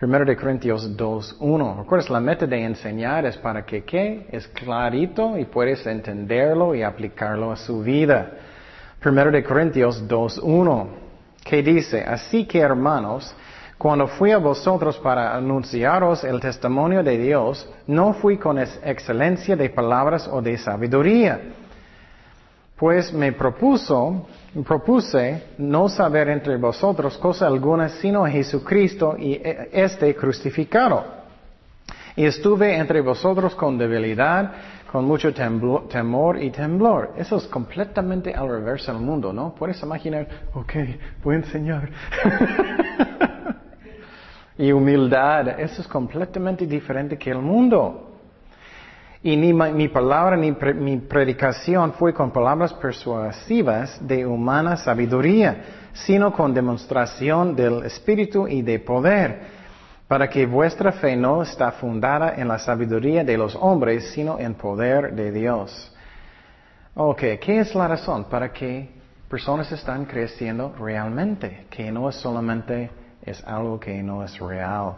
1 0.00 0.24
de 0.24 0.36
Corintios 0.36 0.96
2.1. 0.96 1.76
Recuerdas, 1.76 2.08
la 2.08 2.20
meta 2.20 2.46
de 2.46 2.64
enseñar 2.64 3.26
es 3.26 3.36
para 3.36 3.66
que, 3.66 3.84
¿qué? 3.84 4.28
Es 4.32 4.48
clarito 4.48 5.36
y 5.36 5.44
puedes 5.44 5.86
entenderlo 5.86 6.74
y 6.74 6.82
aplicarlo 6.82 7.52
a 7.52 7.56
su 7.56 7.82
vida. 7.82 8.32
1 9.04 9.30
de 9.30 9.44
Corintios 9.44 10.08
2.1. 10.08 11.01
¿Qué 11.44 11.62
dice? 11.62 12.02
Así 12.02 12.44
que 12.44 12.60
hermanos, 12.60 13.34
cuando 13.78 14.06
fui 14.06 14.30
a 14.30 14.38
vosotros 14.38 14.96
para 14.98 15.34
anunciaros 15.36 16.22
el 16.22 16.40
testimonio 16.40 17.02
de 17.02 17.18
Dios, 17.18 17.68
no 17.86 18.12
fui 18.14 18.38
con 18.38 18.58
excelencia 18.58 19.56
de 19.56 19.70
palabras 19.70 20.28
o 20.30 20.40
de 20.40 20.56
sabiduría, 20.56 21.40
pues 22.76 23.12
me 23.12 23.32
propuso, 23.32 24.26
propuse 24.66 25.42
no 25.58 25.88
saber 25.88 26.28
entre 26.28 26.56
vosotros 26.56 27.18
cosa 27.18 27.46
alguna 27.46 27.88
sino 27.88 28.24
Jesucristo 28.26 29.16
y 29.18 29.40
este 29.72 30.14
crucificado. 30.14 31.04
Y 32.14 32.24
estuve 32.24 32.76
entre 32.76 33.00
vosotros 33.00 33.54
con 33.54 33.78
debilidad, 33.78 34.52
con 34.92 35.06
mucho 35.06 35.32
temor 35.32 36.42
y 36.42 36.50
temblor. 36.50 37.14
Eso 37.16 37.38
es 37.38 37.46
completamente 37.46 38.34
al 38.34 38.46
reverso 38.46 38.92
del 38.92 39.00
mundo, 39.00 39.32
¿no? 39.32 39.54
Puedes 39.54 39.82
imaginar, 39.82 40.28
ok, 40.52 40.72
voy 41.24 41.36
a 41.36 41.38
enseñar. 41.38 41.88
y 44.58 44.70
humildad, 44.70 45.58
eso 45.58 45.80
es 45.80 45.88
completamente 45.88 46.66
diferente 46.66 47.16
que 47.16 47.30
el 47.30 47.38
mundo. 47.38 48.18
Y 49.22 49.34
ni 49.34 49.54
mi 49.54 49.88
palabra 49.88 50.36
ni 50.36 50.52
mi 50.52 50.98
predicación 50.98 51.94
fue 51.94 52.12
con 52.12 52.30
palabras 52.30 52.74
persuasivas 52.74 54.06
de 54.06 54.26
humana 54.26 54.76
sabiduría, 54.76 55.88
sino 55.94 56.34
con 56.34 56.52
demostración 56.52 57.56
del 57.56 57.86
Espíritu 57.86 58.46
y 58.46 58.60
de 58.60 58.78
poder, 58.80 59.61
para 60.12 60.28
que 60.28 60.44
vuestra 60.44 60.92
fe 60.92 61.16
no 61.16 61.42
está 61.42 61.72
fundada 61.72 62.34
en 62.36 62.46
la 62.46 62.58
sabiduría 62.58 63.24
de 63.24 63.38
los 63.38 63.56
hombres, 63.56 64.10
sino 64.12 64.38
en 64.38 64.52
poder 64.52 65.14
de 65.14 65.32
Dios. 65.32 65.90
Ok, 66.94 67.20
¿qué 67.40 67.60
es 67.60 67.74
la 67.74 67.88
razón? 67.88 68.24
Para 68.24 68.52
que 68.52 68.90
personas 69.26 69.72
están 69.72 70.04
creciendo 70.04 70.74
realmente, 70.78 71.64
que 71.70 71.90
no 71.90 72.10
es 72.10 72.16
solamente 72.16 72.90
es 73.22 73.42
algo 73.46 73.80
que 73.80 74.02
no 74.02 74.22
es 74.22 74.38
real. 74.38 74.96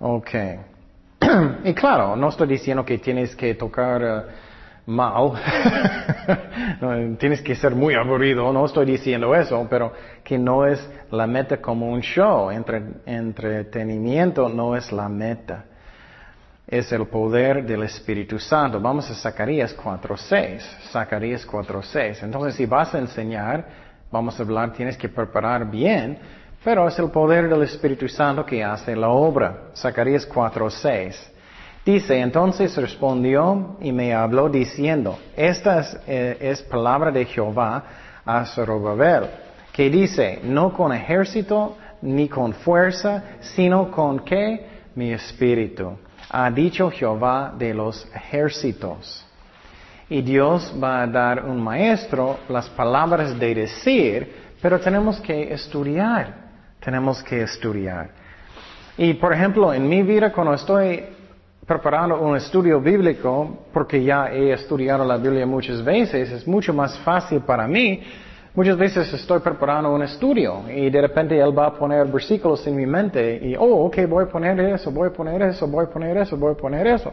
Ok. 0.00 0.30
y 1.64 1.74
claro, 1.74 2.16
no 2.16 2.30
estoy 2.30 2.48
diciendo 2.48 2.82
que 2.82 2.96
tienes 2.96 3.36
que 3.36 3.54
tocar 3.56 4.02
eh, 4.02 4.22
mal, 4.86 5.32
tienes 7.18 7.42
que 7.42 7.54
ser 7.54 7.74
muy 7.74 7.94
aburrido, 7.94 8.50
no 8.54 8.64
estoy 8.64 8.86
diciendo 8.86 9.34
eso, 9.34 9.66
pero 9.68 9.92
que 10.24 10.38
no 10.38 10.66
es 10.66 10.80
la 11.10 11.26
meta 11.26 11.58
como 11.58 11.90
un 11.90 12.00
show, 12.00 12.50
Entre, 12.50 12.82
entretenimiento 13.04 14.48
no 14.48 14.74
es 14.74 14.90
la 14.90 15.08
meta, 15.08 15.66
es 16.66 16.90
el 16.92 17.06
poder 17.06 17.64
del 17.64 17.82
Espíritu 17.82 18.38
Santo. 18.38 18.80
Vamos 18.80 19.10
a 19.10 19.14
Zacarías 19.14 19.76
4.6, 19.76 20.60
Zacarías 20.90 21.46
4.6. 21.46 22.22
Entonces, 22.22 22.54
si 22.54 22.64
vas 22.64 22.94
a 22.94 22.98
enseñar, 22.98 23.66
vamos 24.10 24.40
a 24.40 24.42
hablar, 24.42 24.72
tienes 24.72 24.96
que 24.96 25.08
preparar 25.08 25.70
bien, 25.70 26.18
pero 26.64 26.88
es 26.88 26.98
el 26.98 27.10
poder 27.10 27.48
del 27.48 27.62
Espíritu 27.62 28.08
Santo 28.08 28.46
que 28.46 28.64
hace 28.64 28.96
la 28.96 29.10
obra. 29.10 29.64
Zacarías 29.76 30.26
4:6. 30.26 31.32
Dice, 31.84 32.18
entonces 32.18 32.74
respondió 32.78 33.76
y 33.82 33.92
me 33.92 34.14
habló 34.14 34.48
diciendo, 34.48 35.18
esta 35.36 35.80
es, 35.80 36.00
eh, 36.06 36.66
palabra 36.70 37.10
de 37.10 37.26
Jehová 37.26 37.84
a 38.24 38.46
Zorobabel, 38.46 39.28
que 39.74 39.90
dice, 39.90 40.38
no 40.44 40.72
con 40.72 40.92
ejército 40.92 41.76
ni 42.00 42.28
con 42.28 42.52
fuerza, 42.52 43.24
sino 43.40 43.90
con 43.90 44.20
qué? 44.20 44.66
Mi 44.94 45.12
espíritu. 45.12 45.98
Ha 46.30 46.48
dicho 46.52 46.92
Jehová 46.92 47.52
de 47.58 47.74
los 47.74 48.06
ejércitos. 48.14 49.26
Y 50.08 50.22
Dios 50.22 50.72
va 50.80 51.02
a 51.02 51.06
dar 51.08 51.44
un 51.44 51.60
maestro 51.60 52.38
las 52.48 52.68
palabras 52.68 53.36
de 53.36 53.52
decir, 53.52 54.32
pero 54.62 54.78
tenemos 54.78 55.20
que 55.20 55.52
estudiar. 55.52 56.34
Tenemos 56.78 57.20
que 57.24 57.42
estudiar. 57.42 58.10
Y 58.96 59.14
por 59.14 59.32
ejemplo, 59.32 59.74
en 59.74 59.88
mi 59.88 60.04
vida 60.04 60.30
cuando 60.30 60.54
estoy 60.54 61.02
preparando 61.66 62.20
un 62.20 62.36
estudio 62.36 62.80
bíblico, 62.80 63.64
porque 63.72 64.04
ya 64.04 64.28
he 64.30 64.52
estudiado 64.52 65.04
la 65.04 65.16
Biblia 65.16 65.46
muchas 65.46 65.82
veces, 65.82 66.30
es 66.30 66.46
mucho 66.46 66.72
más 66.72 66.96
fácil 67.00 67.40
para 67.40 67.66
mí. 67.66 68.02
Muchas 68.56 68.76
veces 68.76 69.12
estoy 69.12 69.40
preparando 69.40 69.92
un 69.92 70.02
estudio 70.02 70.62
y 70.70 70.88
de 70.88 71.00
repente 71.00 71.36
Él 71.36 71.58
va 71.58 71.66
a 71.66 71.74
poner 71.74 72.06
versículos 72.06 72.64
en 72.68 72.76
mi 72.76 72.86
mente 72.86 73.40
y, 73.42 73.56
oh, 73.56 73.86
ok, 73.86 74.06
voy 74.08 74.26
a 74.26 74.28
poner 74.28 74.60
eso, 74.60 74.92
voy 74.92 75.08
a 75.08 75.12
poner 75.12 75.42
eso, 75.42 75.66
voy 75.66 75.86
a 75.86 75.88
poner 75.88 76.16
eso, 76.18 76.36
voy 76.36 76.52
a 76.52 76.56
poner 76.56 76.86
eso. 76.86 77.12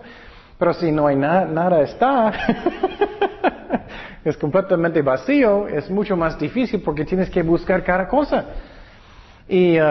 Pero 0.60 0.72
si 0.76 0.92
no 0.92 1.08
hay 1.08 1.16
nada 1.16 1.82
está, 1.82 2.32
es 4.24 4.38
completamente 4.38 5.02
vacío, 5.02 5.68
es 5.68 5.90
mucho 5.90 6.16
más 6.16 6.38
difícil 6.38 6.80
porque 6.84 7.06
tienes 7.06 7.32
que 7.32 7.42
buscar 7.42 7.84
cada 7.84 8.08
cosa. 8.08 8.46
Y, 9.50 9.82
uh, 9.82 9.84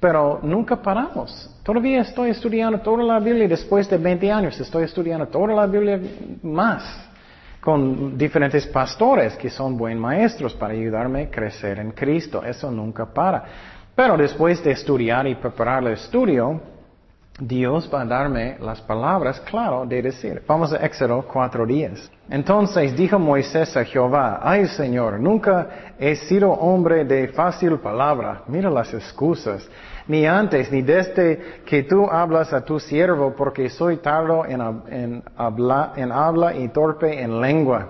pero 0.00 0.40
nunca 0.42 0.76
paramos. 0.76 1.60
Todavía 1.62 2.00
estoy 2.00 2.30
estudiando 2.30 2.78
toda 2.78 3.04
la 3.04 3.18
Biblia 3.18 3.46
después 3.46 3.86
de 3.90 3.98
20 3.98 4.32
años. 4.32 4.58
Estoy 4.58 4.84
estudiando 4.84 5.26
toda 5.26 5.48
la 5.48 5.66
Biblia 5.66 6.00
más 6.42 7.11
con 7.62 8.18
diferentes 8.18 8.66
pastores 8.66 9.36
que 9.36 9.48
son 9.48 9.76
buen 9.76 9.96
maestros 9.96 10.52
para 10.52 10.74
ayudarme 10.74 11.22
a 11.22 11.30
crecer 11.30 11.78
en 11.78 11.92
Cristo. 11.92 12.42
Eso 12.44 12.72
nunca 12.72 13.06
para. 13.06 13.44
Pero 13.94 14.16
después 14.16 14.64
de 14.64 14.72
estudiar 14.72 15.28
y 15.28 15.36
preparar 15.36 15.84
el 15.84 15.92
estudio, 15.92 16.60
Dios 17.44 17.90
va 17.92 18.02
a 18.02 18.04
darme 18.04 18.56
las 18.60 18.80
palabras, 18.80 19.40
claro, 19.40 19.84
de 19.84 20.00
decir. 20.00 20.42
Vamos 20.46 20.72
a 20.72 20.76
Éxodo 20.76 21.26
cuatro 21.26 21.66
días. 21.66 22.08
Entonces 22.30 22.96
dijo 22.96 23.18
Moisés 23.18 23.76
a 23.76 23.84
Jehová, 23.84 24.38
ay 24.40 24.66
Señor, 24.68 25.18
nunca 25.18 25.94
he 25.98 26.14
sido 26.14 26.52
hombre 26.52 27.04
de 27.04 27.28
fácil 27.28 27.80
palabra. 27.80 28.42
Mira 28.46 28.70
las 28.70 28.94
excusas. 28.94 29.68
Ni 30.06 30.24
antes, 30.24 30.70
ni 30.70 30.82
desde 30.82 31.62
que 31.66 31.82
tú 31.82 32.08
hablas 32.08 32.52
a 32.52 32.64
tu 32.64 32.78
siervo, 32.78 33.34
porque 33.36 33.68
soy 33.68 33.96
tardo 33.96 34.44
en, 34.46 34.60
en, 34.88 35.22
habla, 35.36 35.94
en 35.96 36.12
habla 36.12 36.54
y 36.54 36.68
torpe 36.68 37.20
en 37.22 37.40
lengua. 37.40 37.88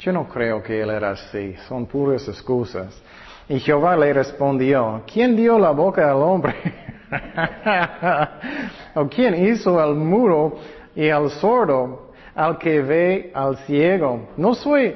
Yo 0.00 0.12
no 0.12 0.28
creo 0.28 0.62
que 0.64 0.82
él 0.82 0.90
era 0.90 1.10
así. 1.10 1.54
Son 1.68 1.86
puras 1.86 2.26
excusas. 2.26 3.00
Y 3.48 3.60
Jehová 3.60 3.96
le 3.96 4.12
respondió, 4.12 5.02
¿quién 5.12 5.36
dio 5.36 5.58
la 5.60 5.70
boca 5.70 6.10
al 6.10 6.16
hombre? 6.16 6.54
¿O 8.94 9.08
quién 9.08 9.46
hizo 9.46 9.82
el 9.82 9.94
muro 9.94 10.58
y 10.94 11.08
al 11.08 11.30
sordo? 11.30 12.10
al 12.34 12.58
que 12.58 12.80
ve 12.80 13.30
al 13.34 13.56
ciego. 13.66 14.28
No 14.36 14.54
soy 14.54 14.94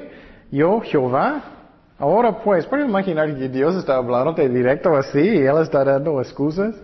yo 0.51 0.81
Jehová. 0.81 1.43
Ahora 1.97 2.39
pues, 2.43 2.65
¿puedes 2.65 2.87
imaginar 2.87 3.33
que 3.35 3.47
Dios 3.49 3.75
está 3.75 3.95
hablando 3.95 4.33
de 4.33 4.49
directo 4.49 4.95
así 4.95 5.19
y 5.19 5.37
Él 5.37 5.57
está 5.61 5.83
dando 5.83 6.19
excusas? 6.19 6.75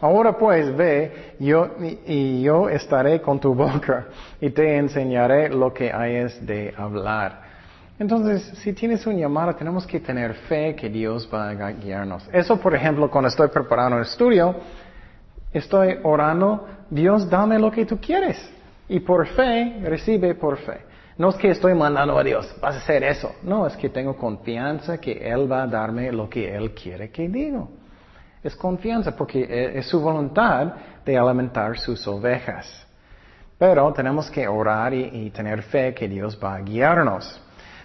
Ahora 0.00 0.32
pues 0.32 0.74
ve, 0.76 1.34
yo, 1.38 1.68
y 2.06 2.42
yo 2.42 2.68
estaré 2.68 3.20
con 3.20 3.40
tu 3.40 3.54
boca 3.54 4.06
y 4.40 4.50
te 4.50 4.76
enseñaré 4.76 5.48
lo 5.48 5.74
que 5.74 5.92
hayas 5.92 6.44
de 6.46 6.72
hablar. 6.76 7.47
Entonces, 7.98 8.42
si 8.58 8.72
tienes 8.72 9.06
un 9.06 9.16
llamado, 9.16 9.54
tenemos 9.54 9.86
que 9.86 9.98
tener 9.98 10.34
fe 10.34 10.74
que 10.74 10.88
Dios 10.88 11.28
va 11.32 11.48
a 11.48 11.72
guiarnos. 11.72 12.28
Eso, 12.32 12.58
por 12.60 12.74
ejemplo, 12.74 13.10
cuando 13.10 13.28
estoy 13.28 13.48
preparando 13.48 13.96
el 13.96 14.02
estudio, 14.02 14.54
estoy 15.52 15.98
orando, 16.04 16.66
Dios 16.90 17.28
dame 17.28 17.58
lo 17.58 17.70
que 17.70 17.84
tú 17.84 17.98
quieres. 18.00 18.38
Y 18.88 19.00
por 19.00 19.26
fe, 19.26 19.80
recibe 19.82 20.34
por 20.34 20.58
fe. 20.58 20.88
No 21.18 21.30
es 21.30 21.36
que 21.36 21.50
estoy 21.50 21.74
mandando 21.74 22.16
a 22.16 22.22
Dios, 22.22 22.54
vas 22.60 22.76
a 22.76 22.78
hacer 22.78 23.02
eso. 23.02 23.34
No, 23.42 23.66
es 23.66 23.76
que 23.76 23.88
tengo 23.88 24.16
confianza 24.16 24.98
que 24.98 25.12
Él 25.12 25.50
va 25.50 25.64
a 25.64 25.66
darme 25.66 26.12
lo 26.12 26.30
que 26.30 26.54
Él 26.54 26.72
quiere 26.72 27.10
que 27.10 27.28
digo. 27.28 27.68
Es 28.42 28.54
confianza 28.54 29.16
porque 29.16 29.72
es 29.74 29.86
su 29.86 30.00
voluntad 30.00 30.74
de 31.04 31.18
alimentar 31.18 31.76
sus 31.76 32.06
ovejas. 32.06 32.86
Pero 33.58 33.92
tenemos 33.92 34.30
que 34.30 34.46
orar 34.46 34.94
y, 34.94 35.30
tener 35.30 35.62
fe 35.62 35.92
que 35.92 36.08
Dios 36.08 36.38
va 36.42 36.54
a 36.54 36.60
guiarnos. 36.60 37.42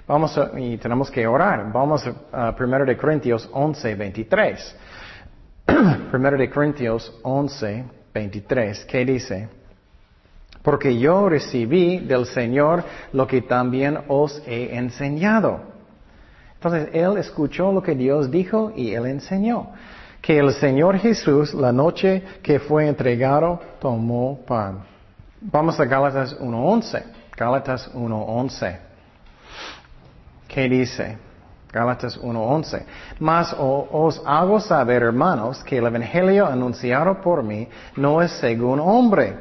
Vamos 0.08 0.38
a, 0.38 0.60
y 0.60 0.78
tenemos 0.78 1.10
que 1.10 1.26
orar. 1.26 1.72
Vamos 1.72 2.04
a 2.32 2.56
1 2.60 2.86
de 2.86 2.98
Corintios 2.98 3.50
11, 3.52 3.96
23. 3.96 4.76
1 6.14 6.32
de 6.32 6.50
Corintios 6.50 7.20
11, 7.24 7.86
23. 8.14 8.86
¿Qué 8.86 9.06
dice? 9.06 9.48
Porque 10.62 10.98
yo 10.98 11.30
recibí 11.30 12.00
del 12.00 12.26
Señor 12.26 12.84
lo 13.14 13.28
que 13.28 13.42
también 13.42 14.00
os 14.08 14.42
he 14.46 14.76
enseñado. 14.76 15.62
Entonces, 16.56 16.90
él 16.94 17.18
escuchó 17.18 17.72
lo 17.72 17.82
que 17.82 17.96
Dios 17.96 18.32
dijo 18.32 18.72
y 18.76 18.94
él 18.94 19.06
enseñó 19.06 19.72
que 20.22 20.38
el 20.38 20.54
Señor 20.54 20.98
Jesús, 21.00 21.54
la 21.54 21.74
noche 21.74 22.24
que 22.42 22.60
fue 22.60 22.88
entregado, 22.88 23.60
tomó 23.82 24.40
pan. 24.46 24.80
Vamos 25.42 25.78
a 25.82 25.86
Gálatas 25.86 26.40
1.11. 26.40 27.04
Gálatas 27.36 27.94
1.11. 27.94 28.93
¿Qué 30.54 30.70
dice? 30.70 31.18
Gálatas 31.72 32.22
1.11. 32.22 32.84
Mas 33.20 33.56
os 33.58 34.22
hago 34.24 34.60
saber, 34.60 35.02
hermanos, 35.02 35.64
que 35.64 35.80
el 35.80 35.88
Evangelio 35.88 36.46
anunciado 36.46 37.20
por 37.22 37.42
mí 37.42 37.68
no 37.96 38.22
es 38.22 38.32
según 38.34 38.80
hombre. 38.80 39.36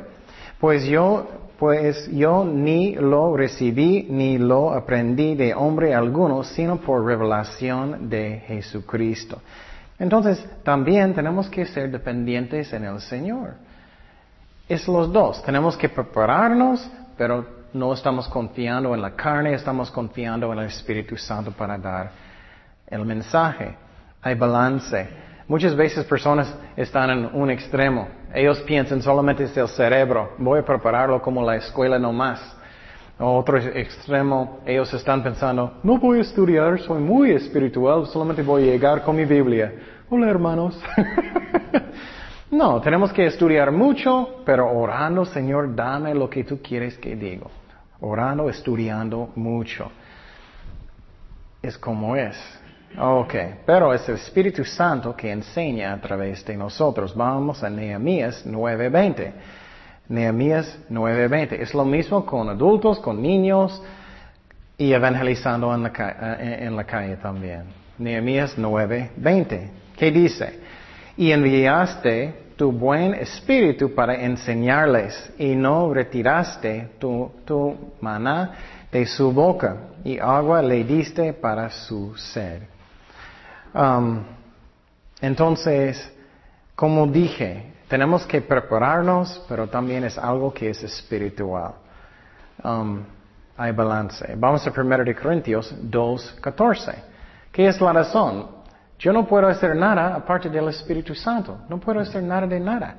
Pues 0.59 0.85
yo, 0.87 1.27
pues 1.59 2.11
yo 2.11 2.47
ni 2.47 2.95
lo 2.95 3.37
recibí 3.37 4.07
ni 4.09 4.39
lo 4.39 4.73
aprendí 4.73 5.35
de 5.35 5.53
hombre 5.53 5.95
alguno, 5.95 6.43
sino 6.45 6.79
por 6.79 7.05
revelación 7.05 8.09
de 8.09 8.43
Jesucristo. 8.47 9.43
Entonces, 9.99 10.43
también 10.63 11.13
tenemos 11.13 11.51
que 11.51 11.67
ser 11.67 11.91
dependientes 11.91 12.73
en 12.73 12.85
el 12.85 13.01
Señor. 13.01 13.57
Es 14.67 14.89
los 14.89 15.13
dos. 15.13 15.43
Tenemos 15.43 15.77
que 15.77 15.91
prepararnos, 15.91 16.91
pero 17.19 17.62
no 17.75 17.93
estamos 17.93 18.29
confiando 18.29 18.95
en 18.95 19.01
la 19.01 19.15
carne, 19.15 19.55
estamos 19.55 19.91
confiando 19.91 20.53
en 20.53 20.59
el 20.59 20.67
Espíritu 20.67 21.17
Santo 21.17 21.53
para 21.53 21.79
dar 21.79 22.11
el 22.87 23.05
mensaje. 23.05 23.75
Hay 24.21 24.35
balance. 24.35 25.09
Muchas 25.49 25.75
veces 25.75 26.05
personas 26.05 26.55
están 26.77 27.11
en 27.11 27.31
un 27.35 27.51
extremo. 27.51 28.09
Ellos 28.35 28.61
piensan 28.61 29.03
solamente 29.03 29.45
es 29.45 29.57
el 29.57 29.69
cerebro. 29.69 30.33
Voy 30.39 30.61
a 30.61 30.65
prepararlo 30.65 31.21
como 31.21 31.45
la 31.45 31.57
escuela 31.57 31.99
no 31.99 32.13
más. 32.13 32.57
Otro 33.19 33.59
extremo, 33.59 34.61
ellos 34.67 34.93
están 34.95 35.23
pensando, 35.23 35.75
no 35.83 35.99
voy 35.99 36.19
a 36.19 36.23
estudiar, 36.23 36.81
soy 36.81 37.01
muy 37.01 37.31
espiritual, 37.31 38.07
solamente 38.07 38.43
voy 38.43 38.69
a 38.69 38.73
llegar 38.73 39.03
con 39.03 39.15
mi 39.15 39.25
Biblia. 39.25 39.73
Hola 40.09 40.29
hermanos. 40.29 40.83
no, 42.51 42.81
tenemos 42.81 43.13
que 43.13 43.27
estudiar 43.27 43.71
mucho, 43.71 44.43
pero 44.45 44.69
orando, 44.73 45.25
Señor, 45.25 45.75
dame 45.75 46.15
lo 46.15 46.29
que 46.29 46.43
tú 46.43 46.61
quieres 46.61 46.99
que 46.99 47.15
diga. 47.15 47.47
Orando, 48.03 48.51
estudiando 48.51 49.31
mucho. 49.37 49.91
Es 51.63 51.79
como 51.79 52.17
es. 52.17 52.37
Ok, 52.99 53.35
pero 53.65 53.95
es 53.95 54.07
el 54.09 54.17
Espíritu 54.17 54.65
Santo 54.65 55.17
que 55.17 55.31
enseña 55.31 55.93
a 55.95 56.01
través 56.01 56.45
de 56.45 56.57
nosotros. 56.57 57.15
Vamos 57.15 57.63
a 57.63 57.71
Nehemías 57.71 58.45
9:20. 58.45 59.33
Nehemías 60.09 60.79
9:20. 60.91 61.63
Es 61.63 61.73
lo 61.73 61.85
mismo 61.85 62.27
con 62.27 62.49
adultos, 62.51 62.99
con 62.99 63.23
niños 63.23 63.81
y 64.77 64.93
evangelizando 64.93 65.75
en 65.75 65.85
la, 65.85 65.93
eh, 66.39 66.67
en 66.67 66.77
la 66.77 66.85
calle 66.85 67.17
también. 67.17 67.65
Nehemías 67.99 68.59
9:20. 68.59 69.71
¿Qué 69.97 70.11
dice? 70.11 70.61
Y 71.17 71.31
enviaste 71.31 72.42
tu 72.57 72.73
buen 72.73 73.15
espíritu 73.15 73.95
para 73.95 74.15
enseñarles 74.15 75.33
y 75.39 75.55
no 75.55 75.93
retiraste 75.93 76.93
tu, 76.99 77.31
tu 77.45 77.77
maná 78.01 78.53
de 78.91 79.07
su 79.07 79.33
boca 79.33 79.77
y 80.05 80.19
agua 80.19 80.63
le 80.63 80.85
diste 80.85 81.33
para 81.33 81.71
su 81.71 82.15
sed. 82.17 82.63
Um, 83.75 84.23
entonces, 85.21 86.13
como 86.75 87.07
dije, 87.07 87.73
tenemos 87.89 88.27
que 88.27 88.41
prepararnos, 88.41 89.45
pero 89.49 89.69
también 89.69 90.05
es 90.05 90.19
algo 90.19 90.53
que 90.53 90.71
es 90.71 90.83
espiritual. 90.83 91.75
Um, 92.63 93.05
hay 93.57 93.73
balance. 93.73 94.35
Vamos 94.37 94.67
a 94.67 94.71
1 94.71 95.05
de 95.05 95.15
Corintios 95.15 95.75
2.14. 95.91 96.95
¿Qué 97.53 97.69
es 97.69 97.81
la 97.81 97.93
razón? 97.93 98.62
Yo 99.03 99.13
no 99.13 99.27
puedo 99.27 99.49
hacer 99.49 99.75
nada 99.75 100.15
aparte 100.15 100.49
del 100.49 100.69
Espíritu 100.69 101.13
Santo. 101.13 101.63
No 101.69 101.81
puedo 101.81 101.99
hacer 101.99 102.23
nada 102.23 102.47
de 102.47 102.61
nada. 102.61 102.95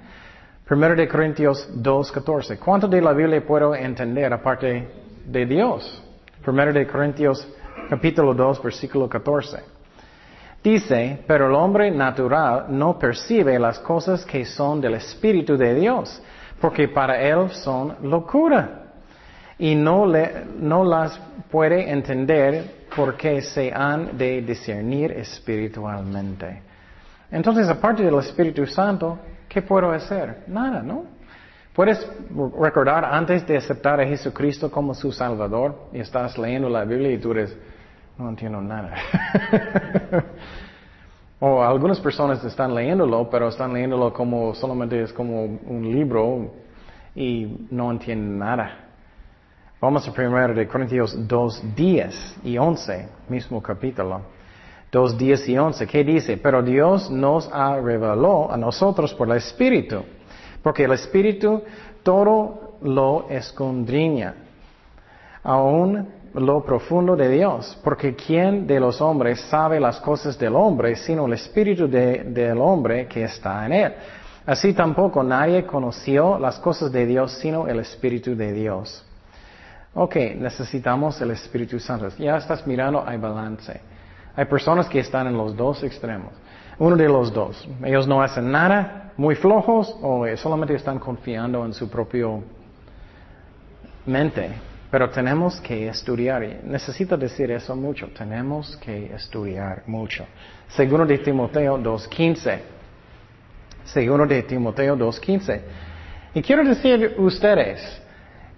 1 0.69 0.95
de 0.95 1.07
Corintios 1.07 1.69
2.14. 1.77 2.59
¿Cuánto 2.59 2.89
de 2.89 3.01
la 3.01 3.13
Biblia 3.13 3.41
puedo 3.45 3.73
entender 3.73 4.33
aparte 4.33 4.85
de 5.25 5.45
Dios? 5.45 6.03
1 6.45 6.73
de 6.73 6.85
Corintios 6.87 7.47
capítulo 7.89 8.33
2 8.33 8.61
versículo 8.61 9.07
14. 9.07 9.63
Dice, 10.61 11.23
pero 11.25 11.47
el 11.47 11.55
hombre 11.55 11.89
natural 11.89 12.65
no 12.67 12.99
percibe 12.99 13.57
las 13.57 13.79
cosas 13.79 14.25
que 14.25 14.43
son 14.43 14.81
del 14.81 14.95
Espíritu 14.95 15.55
de 15.55 15.73
Dios, 15.73 16.21
porque 16.59 16.89
para 16.89 17.21
él 17.21 17.49
son 17.51 17.95
locura. 18.01 18.82
Y 19.63 19.75
no, 19.75 20.05
le, 20.05 20.43
no 20.59 20.83
las 20.83 21.17
puede 21.49 21.89
entender 21.89 22.83
porque 22.93 23.41
se 23.41 23.71
han 23.73 24.17
de 24.17 24.41
discernir 24.41 25.13
espiritualmente. 25.13 26.61
Entonces, 27.31 27.69
aparte 27.69 28.03
del 28.03 28.15
Espíritu 28.15 28.67
Santo, 28.67 29.17
¿qué 29.47 29.61
puedo 29.61 29.89
hacer? 29.91 30.43
Nada, 30.47 30.83
¿no? 30.83 31.05
Puedes 31.73 32.05
recordar 32.59 33.05
antes 33.05 33.47
de 33.47 33.55
aceptar 33.55 34.01
a 34.01 34.05
Jesucristo 34.05 34.69
como 34.69 34.93
su 34.93 35.13
Salvador 35.13 35.87
y 35.93 36.01
estás 36.01 36.37
leyendo 36.37 36.67
la 36.67 36.83
Biblia 36.83 37.13
y 37.13 37.17
tú 37.19 37.31
eres, 37.31 37.57
no 38.17 38.27
entiendo 38.27 38.59
nada. 38.59 38.93
o 41.39 41.63
algunas 41.63 42.01
personas 42.01 42.43
están 42.43 42.75
leyéndolo, 42.75 43.29
pero 43.29 43.47
están 43.47 43.71
leyéndolo 43.71 44.11
como 44.11 44.53
solamente 44.55 45.01
es 45.01 45.13
como 45.13 45.45
un 45.45 45.89
libro 45.89 46.51
y 47.15 47.65
no 47.71 47.89
entienden 47.91 48.39
nada. 48.39 48.82
Vamos 49.83 50.07
a 50.07 50.11
1 50.11 50.53
de 50.53 50.65
Corintios 50.65 51.27
2, 51.27 51.75
10 51.75 52.37
y 52.45 52.57
11, 52.57 53.05
mismo 53.27 53.61
capítulo. 53.61 54.21
2, 54.89 55.17
10 55.17 55.49
y 55.49 55.57
11, 55.57 55.87
¿qué 55.87 56.05
dice? 56.05 56.37
Pero 56.37 56.63
Dios 56.63 57.11
nos 57.11 57.49
ha 57.51 57.75
revelado 57.81 58.49
a 58.49 58.55
nosotros 58.55 59.13
por 59.13 59.29
el 59.29 59.35
Espíritu, 59.35 60.01
porque 60.61 60.85
el 60.85 60.93
Espíritu 60.93 61.63
todo 62.01 62.77
lo 62.81 63.27
escondriña. 63.29 64.35
Aún 65.43 66.07
lo 66.33 66.63
profundo 66.63 67.17
de 67.17 67.27
Dios, 67.27 67.77
porque 67.83 68.15
¿quién 68.15 68.65
de 68.65 68.79
los 68.79 69.01
hombres 69.01 69.41
sabe 69.49 69.81
las 69.81 69.99
cosas 69.99 70.39
del 70.39 70.55
hombre 70.55 70.95
sino 70.95 71.25
el 71.25 71.33
espíritu 71.33 71.89
del 71.89 72.57
hombre 72.57 73.05
que 73.07 73.25
está 73.25 73.65
en 73.65 73.73
él? 73.73 73.93
Así 74.45 74.71
tampoco 74.71 75.21
nadie 75.23 75.65
conoció 75.65 76.39
las 76.39 76.57
cosas 76.59 76.89
de 76.89 77.05
Dios 77.05 77.33
sino 77.33 77.67
el 77.67 77.81
espíritu 77.81 78.33
de 78.33 78.53
Dios. 78.53 79.03
Ok, 79.95 80.15
necesitamos 80.37 81.21
el 81.21 81.31
Espíritu 81.31 81.79
Santo. 81.79 82.09
Ya 82.17 82.37
estás 82.37 82.65
mirando, 82.65 83.03
hay 83.05 83.17
balance. 83.17 83.79
Hay 84.35 84.45
personas 84.45 84.89
que 84.89 84.99
están 84.99 85.27
en 85.27 85.37
los 85.37 85.55
dos 85.55 85.83
extremos. 85.83 86.33
Uno 86.79 86.95
de 86.95 87.07
los 87.07 87.31
dos. 87.31 87.67
Ellos 87.83 88.07
no 88.07 88.21
hacen 88.21 88.51
nada, 88.51 89.11
muy 89.17 89.35
flojos, 89.35 89.95
o 90.01 90.25
solamente 90.35 90.73
están 90.73 90.97
confiando 90.97 91.63
en 91.63 91.73
su 91.73 91.89
propio 91.89 92.43
mente. 94.07 94.49
Pero 94.89 95.09
tenemos 95.11 95.61
que 95.61 95.87
estudiar. 95.87 96.41
Necesito 96.63 97.15
decir 97.15 97.51
eso 97.51 97.75
mucho. 97.75 98.07
Tenemos 98.17 98.75
que 98.77 99.13
estudiar 99.13 99.83
mucho. 99.85 100.25
Segundo 100.69 101.05
de 101.05 101.19
Timoteo 101.19 101.77
2.15. 101.77 102.59
Segundo 103.85 104.25
de 104.25 104.41
Timoteo 104.41 104.95
2.15. 104.95 105.61
Y 106.33 106.41
quiero 106.41 106.63
decir 106.63 107.15
ustedes, 107.19 108.02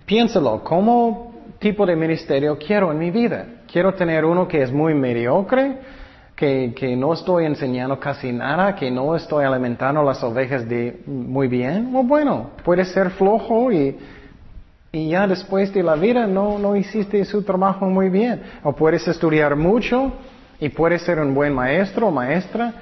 piénsalo, 0.05 0.63
¿cómo 0.63 1.33
tipo 1.59 1.85
de 1.85 1.95
ministerio 1.95 2.57
quiero 2.57 2.91
en 2.91 2.99
mi 2.99 3.11
vida? 3.11 3.45
¿Quiero 3.71 3.93
tener 3.93 4.25
uno 4.25 4.47
que 4.47 4.61
es 4.61 4.71
muy 4.71 4.93
mediocre? 4.93 5.77
Que, 6.35 6.73
que, 6.75 6.97
no 6.97 7.13
estoy 7.13 7.45
enseñando 7.45 7.97
casi 7.97 8.33
nada, 8.33 8.75
que 8.75 8.91
no 8.91 9.15
estoy 9.15 9.45
alimentando 9.45 10.03
las 10.03 10.21
ovejas 10.21 10.67
de 10.67 11.01
muy 11.05 11.47
bien, 11.47 11.95
o 11.95 12.03
bueno, 12.03 12.51
puede 12.65 12.83
ser 12.83 13.11
flojo 13.11 13.71
y, 13.71 13.97
y 14.91 15.09
ya 15.09 15.27
después 15.27 15.73
de 15.73 15.81
la 15.81 15.95
vida 15.95 16.27
no, 16.27 16.59
no 16.59 16.75
hiciste 16.75 17.23
su 17.25 17.43
trabajo 17.43 17.85
muy 17.85 18.09
bien. 18.09 18.41
O 18.63 18.73
puedes 18.73 19.07
estudiar 19.07 19.55
mucho 19.55 20.13
y 20.59 20.69
puedes 20.69 21.01
ser 21.01 21.19
un 21.19 21.33
buen 21.33 21.53
maestro 21.53 22.07
o 22.07 22.11
maestra. 22.11 22.73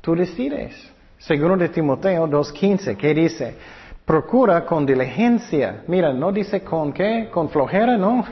Tú 0.00 0.14
decides. 0.14 0.74
Segundo 1.18 1.56
de 1.56 1.68
Timoteo 1.70 2.26
2.15, 2.26 2.96
¿qué 2.96 3.14
dice? 3.14 3.54
Procura 4.06 4.64
con 4.64 4.86
diligencia. 4.86 5.82
Mira, 5.88 6.12
no 6.12 6.30
dice 6.30 6.62
con 6.62 6.92
qué, 6.92 7.28
con 7.28 7.48
flojera, 7.48 7.96
no. 7.96 8.24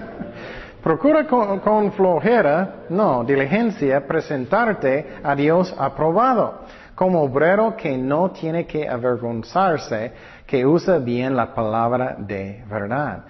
Procura 0.82 1.26
con, 1.26 1.92
flojera, 1.92 2.84
no, 2.90 3.24
diligencia, 3.24 4.06
presentarte 4.06 5.14
a 5.24 5.34
Dios 5.34 5.74
aprobado, 5.78 6.60
como 6.94 7.22
obrero 7.22 7.74
que 7.74 7.96
no 7.96 8.30
tiene 8.32 8.66
que 8.66 8.86
avergonzarse, 8.86 10.12
que 10.46 10.66
usa 10.66 10.98
bien 10.98 11.34
la 11.34 11.54
palabra 11.54 12.14
de 12.18 12.62
verdad. 12.68 13.24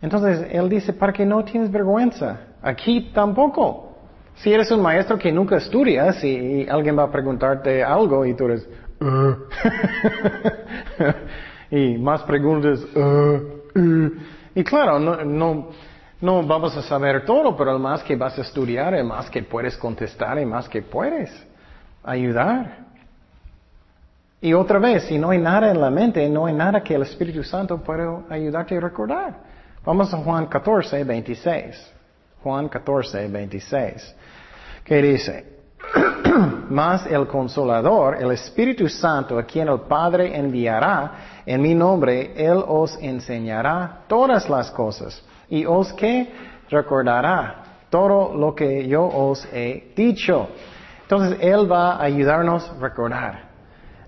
Entonces, 0.00 0.46
él 0.52 0.68
dice, 0.68 0.92
para 0.92 1.12
que 1.12 1.26
no 1.26 1.44
tienes 1.44 1.70
vergüenza. 1.72 2.38
Aquí 2.62 3.10
tampoco. 3.12 3.88
Si 4.36 4.52
eres 4.52 4.70
un 4.70 4.80
maestro 4.80 5.18
que 5.18 5.32
nunca 5.32 5.56
estudias 5.56 6.22
y, 6.22 6.66
alguien 6.68 6.96
va 6.96 7.02
a 7.02 7.10
preguntarte 7.10 7.82
algo 7.82 8.24
y 8.24 8.34
tú 8.34 8.44
eres, 8.46 8.66
uh". 9.00 9.36
y 11.70 11.98
más 11.98 12.22
preguntas, 12.22 12.80
uh, 12.94 13.00
uh". 13.78 14.10
y 14.54 14.64
claro, 14.64 14.98
no, 14.98 15.70
no, 16.20 16.42
vamos 16.46 16.76
a 16.76 16.82
saber 16.82 17.24
todo, 17.24 17.56
pero 17.56 17.72
el 17.72 17.78
más 17.78 18.02
que 18.02 18.16
vas 18.16 18.38
a 18.38 18.42
estudiar, 18.42 18.94
el 18.94 19.04
más 19.04 19.30
que 19.30 19.42
puedes 19.42 19.76
contestar, 19.76 20.38
el 20.38 20.46
más 20.46 20.68
que 20.68 20.82
puedes 20.82 21.30
ayudar. 22.02 22.90
Y 24.42 24.54
otra 24.54 24.78
vez, 24.78 25.04
si 25.04 25.18
no 25.18 25.30
hay 25.30 25.38
nada 25.38 25.70
en 25.70 25.80
la 25.80 25.90
mente, 25.90 26.26
no 26.28 26.46
hay 26.46 26.54
nada 26.54 26.82
que 26.82 26.94
el 26.94 27.02
Espíritu 27.02 27.42
Santo 27.42 27.78
pueda 27.78 28.22
ayudarte 28.30 28.76
a 28.76 28.80
recordar. 28.80 29.34
Vamos 29.84 30.12
a 30.12 30.18
Juan 30.18 30.46
14, 30.46 31.04
26. 31.04 31.92
Juan 32.42 32.68
14, 32.68 33.28
26. 33.28 34.16
¿Qué 34.84 35.02
dice? 35.02 35.59
Mas 36.70 37.06
el 37.06 37.26
consolador, 37.26 38.16
el 38.20 38.32
Espíritu 38.32 38.88
Santo, 38.88 39.38
a 39.38 39.42
quien 39.42 39.68
el 39.68 39.80
Padre 39.80 40.36
enviará 40.36 41.42
en 41.44 41.60
mi 41.60 41.74
nombre, 41.74 42.32
Él 42.36 42.62
os 42.66 42.96
enseñará 43.00 44.02
todas 44.06 44.48
las 44.48 44.70
cosas 44.70 45.22
y 45.48 45.64
os 45.64 45.92
que 45.94 46.30
recordará 46.70 47.64
todo 47.90 48.34
lo 48.34 48.54
que 48.54 48.86
yo 48.86 49.04
os 49.04 49.46
he 49.52 49.92
dicho. 49.96 50.48
Entonces 51.02 51.38
Él 51.40 51.70
va 51.70 51.94
a 51.94 52.04
ayudarnos 52.04 52.70
a 52.70 52.80
recordar. 52.80 53.50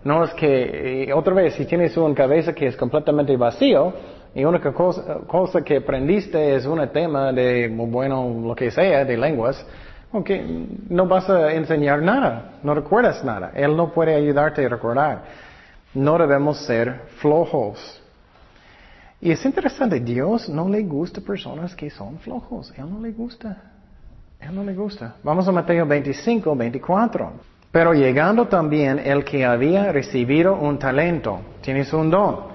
No 0.04 0.24
es 0.24 0.35
que, 0.35 1.04
eh, 1.04 1.12
otra 1.12 1.35
vez, 1.35 1.54
si 1.54 1.64
tienes 1.64 1.96
una 1.96 2.14
cabeza 2.14 2.52
que 2.52 2.66
es 2.66 2.76
completamente 2.76 3.37
vacío, 3.37 3.92
y 4.35 4.44
una 4.44 4.61
cosa, 4.61 5.62
que 5.62 5.76
aprendiste 5.76 6.56
es 6.56 6.64
un 6.64 6.87
tema 6.88 7.32
de, 7.32 7.68
bueno, 7.68 8.40
lo 8.44 8.54
que 8.54 8.70
sea, 8.70 9.04
de 9.04 9.16
lenguas, 9.16 9.64
okay, 10.12 10.85
no 10.88 11.07
vas 11.07 11.29
a 11.29 11.53
enseñar 11.53 12.03
nada, 12.03 12.59
no 12.62 12.75
recuerdas 12.75 13.25
nada. 13.25 13.53
Él 13.55 13.77
no 13.77 13.92
puede 13.92 14.14
ayudarte 14.14 14.64
a 14.64 14.68
recordar. 14.68 15.22
No 15.94 16.16
debemos 16.18 16.59
ser 16.64 17.03
flojos. 17.20 18.01
Y 19.20 19.31
es 19.31 19.44
interesante, 19.44 20.01
Dios 20.01 20.48
no 20.48 20.68
le 20.68 20.83
gusta 20.83 21.20
personas 21.20 21.75
que 21.75 21.90
son 21.90 22.18
flojos. 22.18 22.72
Él 22.77 22.90
no 22.90 23.01
le 23.01 23.12
gusta. 23.12 23.57
Él 24.40 24.55
no 24.55 24.64
le 24.64 24.75
gusta. 24.75 25.14
Vamos 25.22 25.46
a 25.46 25.53
Mateo 25.53 25.87
25, 25.87 26.57
24. 26.57 27.33
Pero 27.70 27.94
llegando 27.94 28.48
también 28.48 28.98
el 28.98 29.25
que 29.25 29.44
había 29.44 29.92
recibido 29.92 30.57
un 30.57 30.79
talento, 30.79 31.40
tienes 31.62 31.92
un 31.92 32.11
don. 32.11 32.53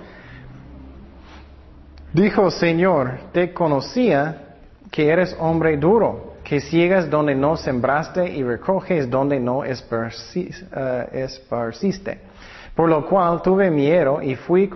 Dijo, 2.13 2.51
Señor, 2.51 3.19
te 3.31 3.53
conocía 3.53 4.57
que 4.91 5.09
eres 5.09 5.35
hombre 5.39 5.77
duro, 5.77 6.26
que 6.47 6.61
ciegas 6.61 7.09
donde 7.09 7.35
no 7.35 7.57
sembraste 7.57 8.25
y 8.25 8.41
recoges 8.41 9.09
donde 9.09 9.37
no 9.37 9.65
eh, 9.65 9.75
esparciste. 11.11 12.21
Por 12.73 12.87
lo 12.87 13.05
cual 13.05 13.41
tuve 13.41 13.69
miedo 13.69 14.21
y 14.21 14.35
fui 14.35 14.69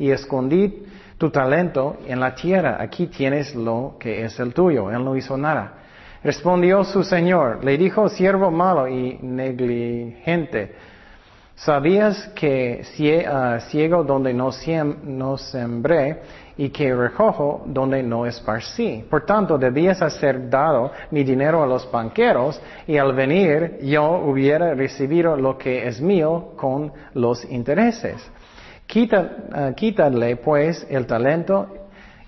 y 0.00 0.10
escondí 0.10 0.84
tu 1.18 1.30
talento 1.30 1.98
en 2.08 2.18
la 2.18 2.34
tierra, 2.34 2.76
aquí 2.80 3.06
tienes 3.06 3.54
lo 3.54 3.94
que 4.00 4.24
es 4.24 4.40
el 4.40 4.52
tuyo. 4.52 4.90
Él 4.90 5.04
no 5.04 5.16
hizo 5.16 5.36
nada. 5.36 5.74
Respondió 6.24 6.82
su 6.82 7.04
señor, 7.04 7.64
le 7.64 7.78
dijo, 7.78 8.08
siervo 8.08 8.50
malo 8.50 8.88
y 8.88 9.16
negligente, 9.22 10.74
¿sabías 11.54 12.32
que 12.34 12.82
ah, 13.28 13.60
ciego 13.60 14.02
donde 14.02 14.34
no, 14.34 14.50
no 15.04 15.38
sembré 15.38 16.20
y 16.56 16.68
que 16.70 16.94
recojo 16.94 17.62
donde 17.66 18.02
no 18.02 18.26
esparcí? 18.26 19.04
Por 19.08 19.24
tanto, 19.24 19.58
debías 19.58 20.02
hacer 20.02 20.50
dado 20.50 20.92
mi 21.10 21.24
dinero 21.24 21.62
a 21.62 21.66
los 21.66 21.90
banqueros 21.90 22.60
y 22.86 22.98
al 22.98 23.14
venir 23.14 23.78
yo 23.82 24.22
hubiera 24.24 24.74
recibido 24.74 25.36
lo 25.36 25.56
que 25.56 25.86
es 25.86 26.00
mío 26.00 26.52
con 26.56 26.92
los 27.14 27.44
intereses. 27.50 28.16
Quita, 28.86 29.72
quítale 29.74 30.36
pues 30.36 30.86
el 30.90 31.06
talento 31.06 31.68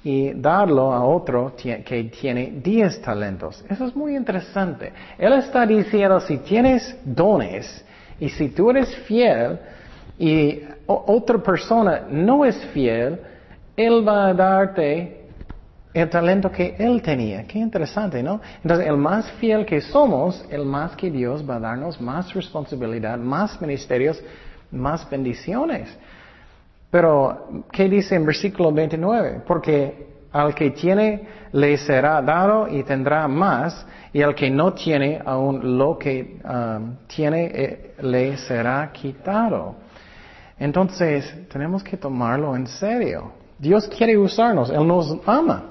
y 0.03 0.33
darlo 0.35 0.93
a 0.93 1.05
otro 1.05 1.55
que 1.57 2.11
tiene 2.21 2.61
diez 2.63 3.01
talentos. 3.01 3.65
Eso 3.69 3.87
es 3.87 3.97
muy 3.97 4.17
interesante. 4.17 4.93
Él 5.19 5.33
está 5.35 5.67
diciendo, 5.67 6.21
si 6.21 6.39
tienes 6.39 6.99
dones 7.05 7.85
y 8.21 8.29
si 8.29 8.49
tú 8.49 8.71
eres 8.71 8.95
fiel 9.07 9.59
y 10.19 10.61
otra 10.87 11.39
persona 11.39 12.07
no 12.09 12.45
es 12.45 12.57
fiel, 12.67 13.19
Él 13.77 14.07
va 14.07 14.29
a 14.29 14.35
darte 14.35 15.25
el 15.93 16.11
talento 16.11 16.51
que 16.51 16.75
Él 16.79 17.01
tenía. 17.03 17.45
Qué 17.45 17.59
interesante, 17.59 18.23
¿no? 18.23 18.41
Entonces, 18.63 18.87
el 18.87 18.97
más 18.97 19.31
fiel 19.33 19.65
que 19.65 19.81
somos, 19.81 20.45
el 20.51 20.65
más 20.65 20.97
que 20.97 21.11
Dios 21.11 21.49
va 21.49 21.57
a 21.57 21.61
darnos 21.61 22.01
más 22.01 22.35
responsabilidad, 22.35 23.17
más 23.17 23.61
ministerios, 23.61 24.23
más 24.73 25.09
bendiciones. 25.09 25.97
Pero, 26.91 27.65
¿qué 27.71 27.89
dice 27.89 28.17
en 28.17 28.27
versículo 28.27 28.73
29? 28.73 29.43
Porque 29.47 30.15
al 30.33 30.53
que 30.55 30.73
tiene 30.73 31.23
le 31.53 31.77
será 31.77 32.21
dado 32.23 32.67
y 32.69 32.83
tendrá 32.83 33.29
más, 33.29 33.87
y 34.13 34.23
al 34.23 34.35
que 34.35 34.51
no 34.51 34.75
tiene, 34.75 35.21
aún 35.25 35.79
lo 35.79 35.97
que 35.97 36.41
um, 36.45 36.97
tiene 37.07 37.51
eh, 37.55 37.95
le 38.01 38.37
será 38.37 38.91
quitado. 38.93 39.77
Entonces, 40.59 41.49
tenemos 41.49 41.83
que 41.83 41.97
tomarlo 41.97 42.55
en 42.57 42.67
serio. 42.67 43.44
Dios 43.59 43.89
quiere 43.89 44.17
usarnos, 44.17 44.71
Él 44.71 44.87
nos 44.87 45.17
ama. 45.27 45.65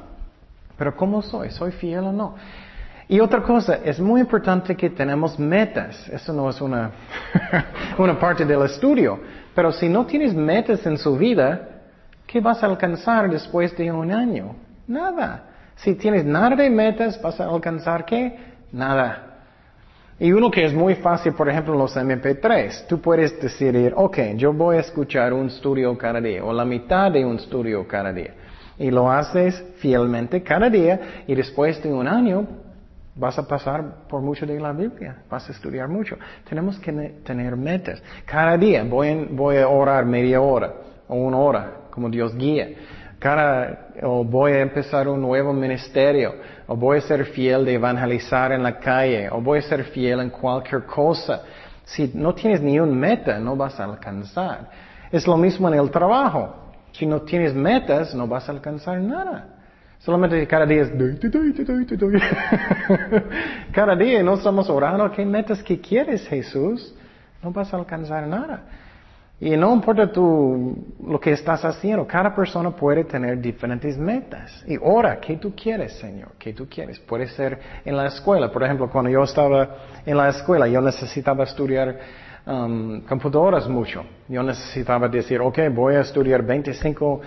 Pero 0.77 0.95
¿cómo 0.95 1.21
soy? 1.21 1.51
¿Soy 1.51 1.71
fiel 1.71 2.05
o 2.05 2.11
no? 2.11 2.35
Y 3.07 3.19
otra 3.19 3.43
cosa, 3.43 3.79
es 3.83 3.99
muy 3.99 4.21
importante 4.21 4.75
que 4.75 4.89
tenemos 4.89 5.37
metas. 5.37 6.07
Eso 6.09 6.33
no 6.33 6.49
es 6.49 6.59
una, 6.61 6.91
una 7.97 8.17
parte 8.17 8.45
del 8.45 8.61
estudio. 8.63 9.19
Pero 9.53 9.71
si 9.71 9.87
no 9.89 10.05
tienes 10.05 10.33
metas 10.33 10.85
en 10.85 10.97
su 10.97 11.15
vida, 11.17 11.69
¿qué 12.25 12.39
vas 12.39 12.63
a 12.63 12.67
alcanzar 12.67 13.29
después 13.29 13.75
de 13.77 13.91
un 13.91 14.11
año? 14.11 14.55
Nada. 14.87 15.43
Si 15.75 15.95
tienes 15.95 16.25
nada 16.25 16.55
de 16.55 16.69
metas, 16.69 17.21
¿vas 17.21 17.39
a 17.39 17.45
alcanzar 17.45 18.05
qué? 18.05 18.37
Nada. 18.71 19.32
Y 20.19 20.31
uno 20.31 20.51
que 20.51 20.63
es 20.65 20.73
muy 20.73 20.95
fácil, 20.95 21.33
por 21.33 21.49
ejemplo, 21.49 21.73
los 21.75 21.95
MP3, 21.95 22.87
tú 22.87 23.01
puedes 23.01 23.39
decidir, 23.41 23.93
ok, 23.95 24.17
yo 24.35 24.53
voy 24.53 24.77
a 24.77 24.81
escuchar 24.81 25.33
un 25.33 25.47
estudio 25.47 25.97
cada 25.97 26.21
día 26.21 26.43
o 26.43 26.53
la 26.53 26.65
mitad 26.65 27.11
de 27.11 27.25
un 27.25 27.37
estudio 27.37 27.87
cada 27.87 28.13
día. 28.13 28.33
Y 28.77 28.91
lo 28.91 29.11
haces 29.11 29.63
fielmente 29.77 30.41
cada 30.43 30.69
día 30.69 31.23
y 31.27 31.35
después 31.35 31.81
de 31.83 31.91
un 31.91 32.07
año 32.07 32.47
Vas 33.15 33.37
a 33.37 33.47
pasar 33.47 34.07
por 34.09 34.21
mucho 34.21 34.45
de 34.45 34.59
la 34.59 34.73
Biblia, 34.73 35.17
vas 35.29 35.47
a 35.47 35.51
estudiar 35.51 35.87
mucho. 35.87 36.17
Tenemos 36.49 36.79
que 36.79 36.91
tener 37.23 37.55
metas. 37.55 38.01
Cada 38.25 38.57
día 38.57 38.83
voy, 38.83 39.27
voy 39.29 39.57
a 39.57 39.67
orar 39.67 40.03
media 40.05 40.41
hora 40.41 40.73
o 41.07 41.15
una 41.15 41.37
hora, 41.37 41.71
como 41.91 42.09
Dios 42.09 42.35
guía. 42.35 42.69
Cada, 43.19 43.89
o 44.01 44.23
voy 44.23 44.53
a 44.53 44.61
empezar 44.61 45.07
un 45.07 45.21
nuevo 45.21 45.53
ministerio, 45.53 46.33
o 46.67 46.75
voy 46.75 46.97
a 46.97 47.01
ser 47.01 47.25
fiel 47.25 47.65
de 47.65 47.73
evangelizar 47.73 48.51
en 48.51 48.63
la 48.63 48.79
calle, 48.79 49.29
o 49.29 49.41
voy 49.41 49.59
a 49.59 49.61
ser 49.61 49.83
fiel 49.85 50.19
en 50.19 50.29
cualquier 50.29 50.85
cosa. 50.85 51.41
Si 51.83 52.11
no 52.13 52.33
tienes 52.33 52.61
ni 52.61 52.79
un 52.79 52.97
meta, 52.97 53.39
no 53.39 53.55
vas 53.55 53.79
a 53.79 53.83
alcanzar. 53.83 54.69
Es 55.11 55.27
lo 55.27 55.37
mismo 55.37 55.67
en 55.67 55.79
el 55.79 55.91
trabajo. 55.91 56.55
Si 56.93 57.05
no 57.05 57.21
tienes 57.21 57.53
metas, 57.53 58.15
no 58.15 58.27
vas 58.27 58.47
a 58.47 58.51
alcanzar 58.51 58.99
nada. 58.99 59.49
Solamente 59.99 60.45
cada 60.47 60.65
día 60.65 60.81
es... 60.81 60.91
cada 63.71 63.95
día 63.95 64.21
no 64.21 64.33
estamos 64.33 64.69
orando. 64.69 65.09
¿Qué 65.11 65.25
metas 65.25 65.63
que 65.63 65.79
quieres, 65.79 66.27
Jesús? 66.27 66.93
No 67.41 67.51
vas 67.51 67.73
a 67.73 67.77
alcanzar 67.77 68.27
nada. 68.27 68.63
Y 69.43 69.57
no 69.57 69.73
importa 69.73 70.09
tú 70.09 70.73
lo 71.05 71.19
que 71.19 71.33
estás 71.33 71.65
haciendo, 71.65 72.07
cada 72.07 72.33
persona 72.33 72.71
puede 72.71 73.03
tener 73.03 73.41
diferentes 73.41 73.97
metas. 73.97 74.63
Y 74.65 74.77
ahora, 74.77 75.19
¿qué 75.19 75.35
tú 75.35 75.53
quieres, 75.53 75.99
Señor? 75.99 76.29
¿Qué 76.39 76.53
tú 76.53 76.65
quieres? 76.69 76.97
Puede 77.01 77.27
ser 77.27 77.59
en 77.83 77.97
la 77.97 78.07
escuela. 78.07 78.49
Por 78.49 78.63
ejemplo, 78.63 78.89
cuando 78.89 79.11
yo 79.11 79.21
estaba 79.21 79.75
en 80.05 80.15
la 80.15 80.29
escuela, 80.29 80.65
yo 80.69 80.79
necesitaba 80.79 81.43
estudiar 81.43 81.99
um, 82.45 83.01
computadoras 83.01 83.67
mucho. 83.67 84.05
Yo 84.29 84.41
necesitaba 84.43 85.09
decir, 85.09 85.41
ok, 85.41 85.59
voy 85.75 85.95
a 85.95 85.99
estudiar 85.99 86.41
25 86.41 87.19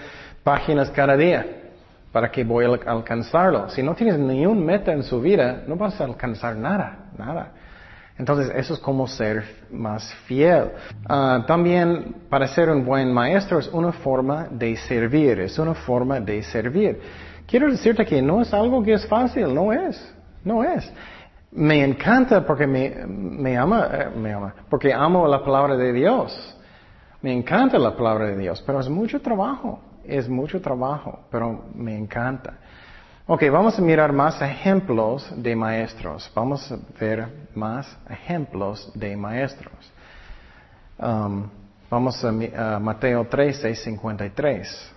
páginas 0.43 0.91
cada 0.93 1.19
día 1.19 1.45
para 2.13 2.31
que 2.31 2.45
voy 2.45 2.65
a 2.65 2.93
alcanzarlo. 2.93 3.69
Si 3.69 3.83
no 3.83 3.95
tienes 3.95 4.19
ni 4.19 4.47
un 4.47 4.65
meta 4.65 4.91
en 4.91 5.03
su 5.03 5.21
vida, 5.21 5.65
no 5.67 5.77
vas 5.77 6.01
a 6.01 6.05
alcanzar 6.05 6.57
nada, 6.57 7.11
nada. 7.19 7.53
Entonces, 8.19 8.51
eso 8.55 8.75
es 8.75 8.81
como 8.81 9.07
ser 9.07 9.45
más 9.71 10.15
fiel. 10.27 10.71
Ah, 11.07 11.45
también, 11.47 12.17
para 12.31 12.49
ser 12.49 12.71
un 12.71 12.85
buen 12.85 13.13
maestro 13.13 13.59
es 13.59 13.69
una 13.69 13.93
forma 13.93 14.49
de 14.51 14.77
servir, 14.77 15.41
es 15.41 15.59
una 15.59 15.75
forma 15.75 16.21
de 16.21 16.43
servir. 16.43 16.99
Quiero 17.47 17.71
decirte 17.71 18.07
que 18.07 18.23
no 18.23 18.41
es 18.41 18.53
algo 18.55 18.83
que 18.83 18.95
es 18.95 19.07
fácil, 19.07 19.55
no 19.55 19.73
es, 19.73 20.15
no 20.45 20.65
es. 20.65 20.91
Me 21.53 21.85
encanta 21.85 22.45
porque 22.45 22.67
me, 22.67 23.57
ama, 23.57 23.89
eh, 23.93 24.11
me 24.17 24.33
ama, 24.33 24.55
porque 24.69 24.93
amo 24.93 25.29
la 25.29 25.45
palabra 25.45 25.77
de 25.77 25.93
Dios. 25.93 26.57
Me 27.23 27.33
encanta 27.33 27.79
la 27.79 27.97
palabra 27.97 28.27
de 28.27 28.37
Dios, 28.37 28.63
pero 28.67 28.81
es 28.81 28.89
mucho 28.89 29.21
trabajo, 29.21 29.81
es 30.05 30.29
mucho 30.29 30.61
trabajo, 30.61 31.21
pero 31.31 31.67
me 31.75 31.97
encanta. 31.97 32.55
Ok, 33.29 33.43
vamos 33.51 33.77
a 33.77 33.83
mirar 33.83 34.13
más 34.13 34.41
ejemplos 34.41 35.29
de 35.37 35.57
maestros. 35.57 36.31
Vamos 36.33 36.71
a 36.71 36.79
ver 37.01 37.27
más 37.57 37.85
ejemplos 38.09 38.89
de 38.95 39.17
maestros. 39.17 39.75
Um, 40.97 41.49
vamos 41.91 42.25
a, 42.25 42.79
Mateo 42.79 43.25
13, 43.25 43.75
53. 43.75 44.93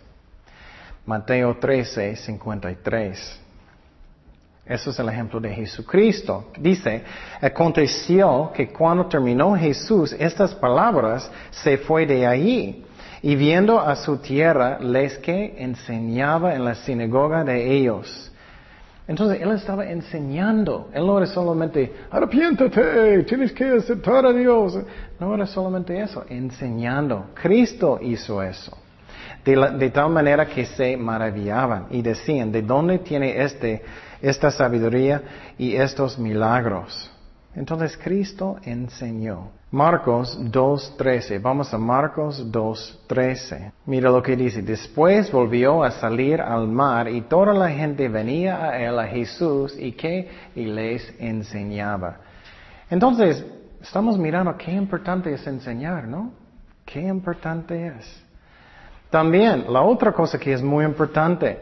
Mateo 1.08 1.58
13, 1.58 2.18
53. 2.18 3.40
Eso 4.64 4.92
es 4.92 5.00
el 5.00 5.10
ejemplo 5.10 5.40
de 5.40 5.50
Jesucristo. 5.50 6.52
Dice, 6.60 7.04
aconteció 7.42 8.52
que 8.54 8.72
cuando 8.72 9.08
terminó 9.08 9.56
Jesús 9.56 10.14
estas 10.14 10.54
palabras, 10.54 11.32
se 11.50 11.80
fue 11.80 12.06
de 12.06 12.28
allí 12.28 12.86
y 13.22 13.36
viendo 13.36 13.80
a 13.80 13.96
su 13.96 14.18
tierra, 14.18 14.80
les 14.80 15.18
que 15.18 15.56
enseñaba 15.58 16.56
en 16.56 16.66
la 16.66 16.76
sinagoga 16.76 17.44
de 17.44 17.72
ellos. 17.78 18.32
Entonces 19.08 19.42
él 19.42 19.52
estaba 19.52 19.90
enseñando. 19.90 20.90
Él 20.94 21.06
no 21.08 21.18
era 21.18 21.26
solamente, 21.26 21.92
arrepiéntate, 22.12 23.24
tienes 23.24 23.52
que 23.52 23.66
aceptar 23.66 24.26
a 24.26 24.32
Dios. 24.32 24.78
No 25.20 25.34
era 25.34 25.48
solamente 25.48 26.00
eso, 26.00 26.24
enseñando. 26.30 27.32
Cristo 27.34 28.00
hizo 28.02 28.44
eso. 28.44 28.78
De, 29.44 29.56
de, 29.78 29.90
tal 29.90 30.12
manera 30.12 30.46
que 30.46 30.66
se 30.66 30.96
maravillaban 30.96 31.88
y 31.90 32.02
decían, 32.02 32.52
¿de 32.52 32.62
dónde 32.62 33.00
tiene 33.00 33.42
este, 33.42 33.82
esta 34.22 34.52
sabiduría 34.52 35.24
y 35.58 35.76
estos 35.76 36.20
milagros? 36.20 37.12
Entonces 37.56 37.98
Cristo 37.98 38.58
enseñó. 38.64 39.59
Marcos 39.72 40.36
2.13. 40.40 41.40
Vamos 41.40 41.72
a 41.72 41.78
Marcos 41.78 42.44
2.13. 42.52 43.72
Mira 43.86 44.10
lo 44.10 44.24
que 44.24 44.36
dice. 44.36 44.64
Después 44.64 45.32
volvió 45.32 45.84
a 45.84 45.92
salir 45.92 46.42
al 46.42 46.68
mar 46.68 47.08
y 47.08 47.22
toda 47.22 47.54
la 47.54 47.70
gente 47.70 48.10
venía 48.10 48.64
a 48.64 48.80
él, 48.80 48.98
a 48.98 49.06
Jesús, 49.06 49.76
y 49.78 49.92
que 49.92 50.28
y 50.56 50.66
les 50.66 51.14
enseñaba. 51.20 52.18
Entonces, 52.90 53.46
estamos 53.80 54.18
mirando 54.18 54.58
qué 54.58 54.72
importante 54.72 55.32
es 55.32 55.46
enseñar, 55.46 56.08
¿no? 56.08 56.32
Qué 56.84 57.02
importante 57.02 57.88
es. 57.90 58.26
También, 59.12 59.66
la 59.72 59.84
otra 59.84 60.12
cosa 60.14 60.40
que 60.40 60.52
es 60.52 60.64
muy 60.64 60.84
importante, 60.84 61.60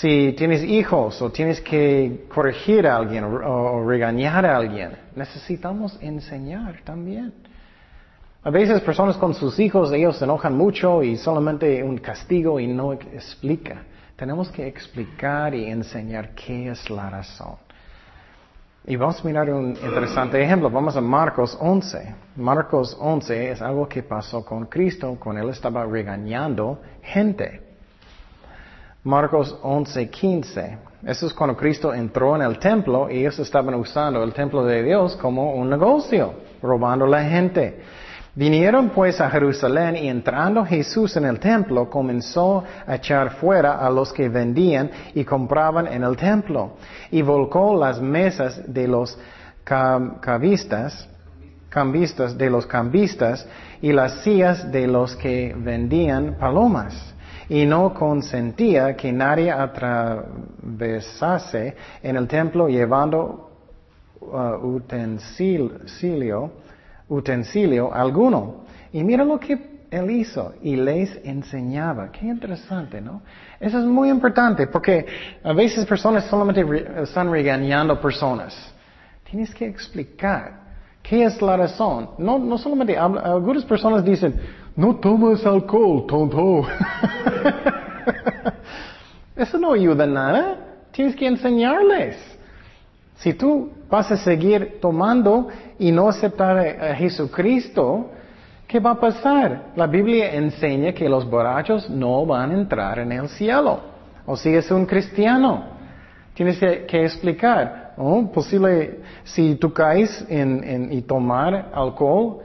si 0.00 0.32
tienes 0.32 0.62
hijos 0.62 1.20
o 1.20 1.30
tienes 1.30 1.60
que 1.60 2.24
corregir 2.32 2.86
a 2.86 2.96
alguien 2.96 3.24
o, 3.24 3.84
regañar 3.86 4.46
a 4.46 4.56
alguien, 4.56 4.92
necesitamos 5.14 5.98
enseñar 6.00 6.80
también. 6.84 7.32
A 8.44 8.50
veces 8.50 8.80
personas 8.80 9.16
con 9.16 9.34
sus 9.34 9.58
hijos, 9.60 9.92
ellos 9.92 10.16
se 10.16 10.24
enojan 10.24 10.56
mucho 10.56 11.02
y 11.02 11.16
solamente 11.16 11.82
un 11.82 11.98
castigo 11.98 12.58
y 12.58 12.66
no 12.66 12.92
explica. 12.92 13.82
Tenemos 14.16 14.50
que 14.50 14.66
explicar 14.66 15.54
y 15.54 15.66
enseñar 15.66 16.30
qué 16.34 16.70
es 16.70 16.88
la 16.90 17.10
razón. 17.10 17.56
Y 18.84 18.96
vamos 18.96 19.20
a 19.20 19.26
mirar 19.28 19.48
un 19.50 19.70
interesante 19.70 20.42
ejemplo. 20.42 20.68
Vamos 20.68 20.96
a 20.96 21.00
Marcos 21.00 21.56
11. 21.60 22.14
Marcos 22.36 22.96
11 22.98 23.52
es 23.52 23.62
algo 23.62 23.88
que 23.88 24.02
pasó 24.02 24.44
con 24.44 24.66
Cristo 24.66 25.16
cuando 25.20 25.42
Él 25.42 25.50
estaba 25.50 25.84
regañando 25.84 26.80
gente. 27.02 27.71
Marcos 29.04 29.58
11, 29.62 30.10
15. 30.10 30.78
Eso 31.04 31.26
es 31.26 31.34
cuando 31.34 31.56
Cristo 31.56 31.92
entró 31.92 32.36
en 32.36 32.42
el 32.42 32.60
templo 32.60 33.10
y 33.10 33.18
ellos 33.18 33.36
estaban 33.40 33.74
usando 33.74 34.22
el 34.22 34.32
templo 34.32 34.64
de 34.64 34.84
Dios 34.84 35.16
como 35.16 35.54
un 35.54 35.68
negocio, 35.68 36.34
robando 36.62 37.04
la 37.04 37.24
gente. 37.24 37.82
Vinieron 38.36 38.90
pues 38.90 39.20
a 39.20 39.28
Jerusalén 39.28 39.96
y 39.96 40.08
entrando 40.08 40.64
Jesús 40.64 41.16
en 41.16 41.24
el 41.24 41.40
templo 41.40 41.90
comenzó 41.90 42.62
a 42.86 42.94
echar 42.94 43.32
fuera 43.32 43.84
a 43.84 43.90
los 43.90 44.12
que 44.12 44.28
vendían 44.28 44.88
y 45.14 45.24
compraban 45.24 45.88
en 45.88 46.04
el 46.04 46.16
templo 46.16 46.76
y 47.10 47.22
volcó 47.22 47.76
las 47.76 48.00
mesas 48.00 48.72
de 48.72 48.86
los 48.86 49.18
cambistas, 49.64 51.08
cambistas 51.68 52.38
de 52.38 52.48
los 52.48 52.66
cambistas 52.66 53.48
y 53.82 53.92
las 53.92 54.22
sillas 54.22 54.70
de 54.70 54.86
los 54.86 55.16
que 55.16 55.54
vendían 55.58 56.36
palomas 56.38 57.12
y 57.48 57.64
no 57.66 57.92
consentía 57.94 58.96
que 58.96 59.12
nadie 59.12 59.50
atravesase 59.50 60.26
en 62.02 62.16
el 62.16 62.28
templo 62.28 62.68
llevando 62.68 63.50
uh, 64.20 64.54
utensilio, 64.64 66.52
utensilio 67.08 67.92
alguno. 67.94 68.62
Y 68.92 69.02
mira 69.04 69.24
lo 69.24 69.40
que 69.40 69.72
él 69.90 70.10
hizo 70.10 70.54
y 70.62 70.76
les 70.76 71.20
enseñaba. 71.22 72.10
Qué 72.10 72.26
interesante, 72.26 73.00
¿no? 73.00 73.22
Eso 73.60 73.78
es 73.78 73.84
muy 73.84 74.08
importante 74.08 74.66
porque 74.66 75.06
a 75.44 75.52
veces 75.52 75.84
personas 75.84 76.24
solamente 76.24 76.64
están 77.02 77.30
regañando 77.30 78.00
personas. 78.00 78.54
Tienes 79.30 79.54
que 79.54 79.66
explicar 79.66 80.62
qué 81.02 81.24
es 81.24 81.42
la 81.42 81.56
razón. 81.58 82.10
No, 82.16 82.38
no 82.38 82.56
solamente 82.56 82.96
algunas 82.96 83.64
personas 83.64 84.02
dicen, 84.04 84.40
no 84.76 84.96
tomes 84.96 85.44
alcohol, 85.44 86.06
tonto. 86.06 86.66
Eso 89.36 89.58
no 89.58 89.72
ayuda 89.72 90.06
nada. 90.06 90.56
Tienes 90.92 91.16
que 91.16 91.26
enseñarles. 91.26 92.16
Si 93.16 93.34
tú 93.34 93.70
vas 93.88 94.10
a 94.10 94.16
seguir 94.16 94.78
tomando 94.80 95.48
y 95.78 95.92
no 95.92 96.08
aceptar 96.08 96.58
a 96.58 96.94
Jesucristo, 96.94 98.10
¿qué 98.66 98.80
va 98.80 98.92
a 98.92 99.00
pasar? 99.00 99.72
La 99.76 99.86
Biblia 99.86 100.34
enseña 100.34 100.92
que 100.92 101.08
los 101.08 101.28
borrachos 101.28 101.88
no 101.88 102.26
van 102.26 102.50
a 102.50 102.54
entrar 102.54 102.98
en 102.98 103.12
el 103.12 103.28
cielo. 103.28 103.80
O 104.26 104.36
si 104.36 104.54
es 104.54 104.70
un 104.70 104.86
cristiano, 104.86 105.64
tienes 106.34 106.58
que, 106.58 107.04
explicar. 107.04 107.94
Oh, 107.96 108.26
posible, 108.32 109.00
si 109.24 109.54
tú 109.56 109.72
caes 109.72 110.24
en, 110.28 110.64
en, 110.64 110.92
y 110.92 111.02
tomar 111.02 111.70
alcohol, 111.74 112.40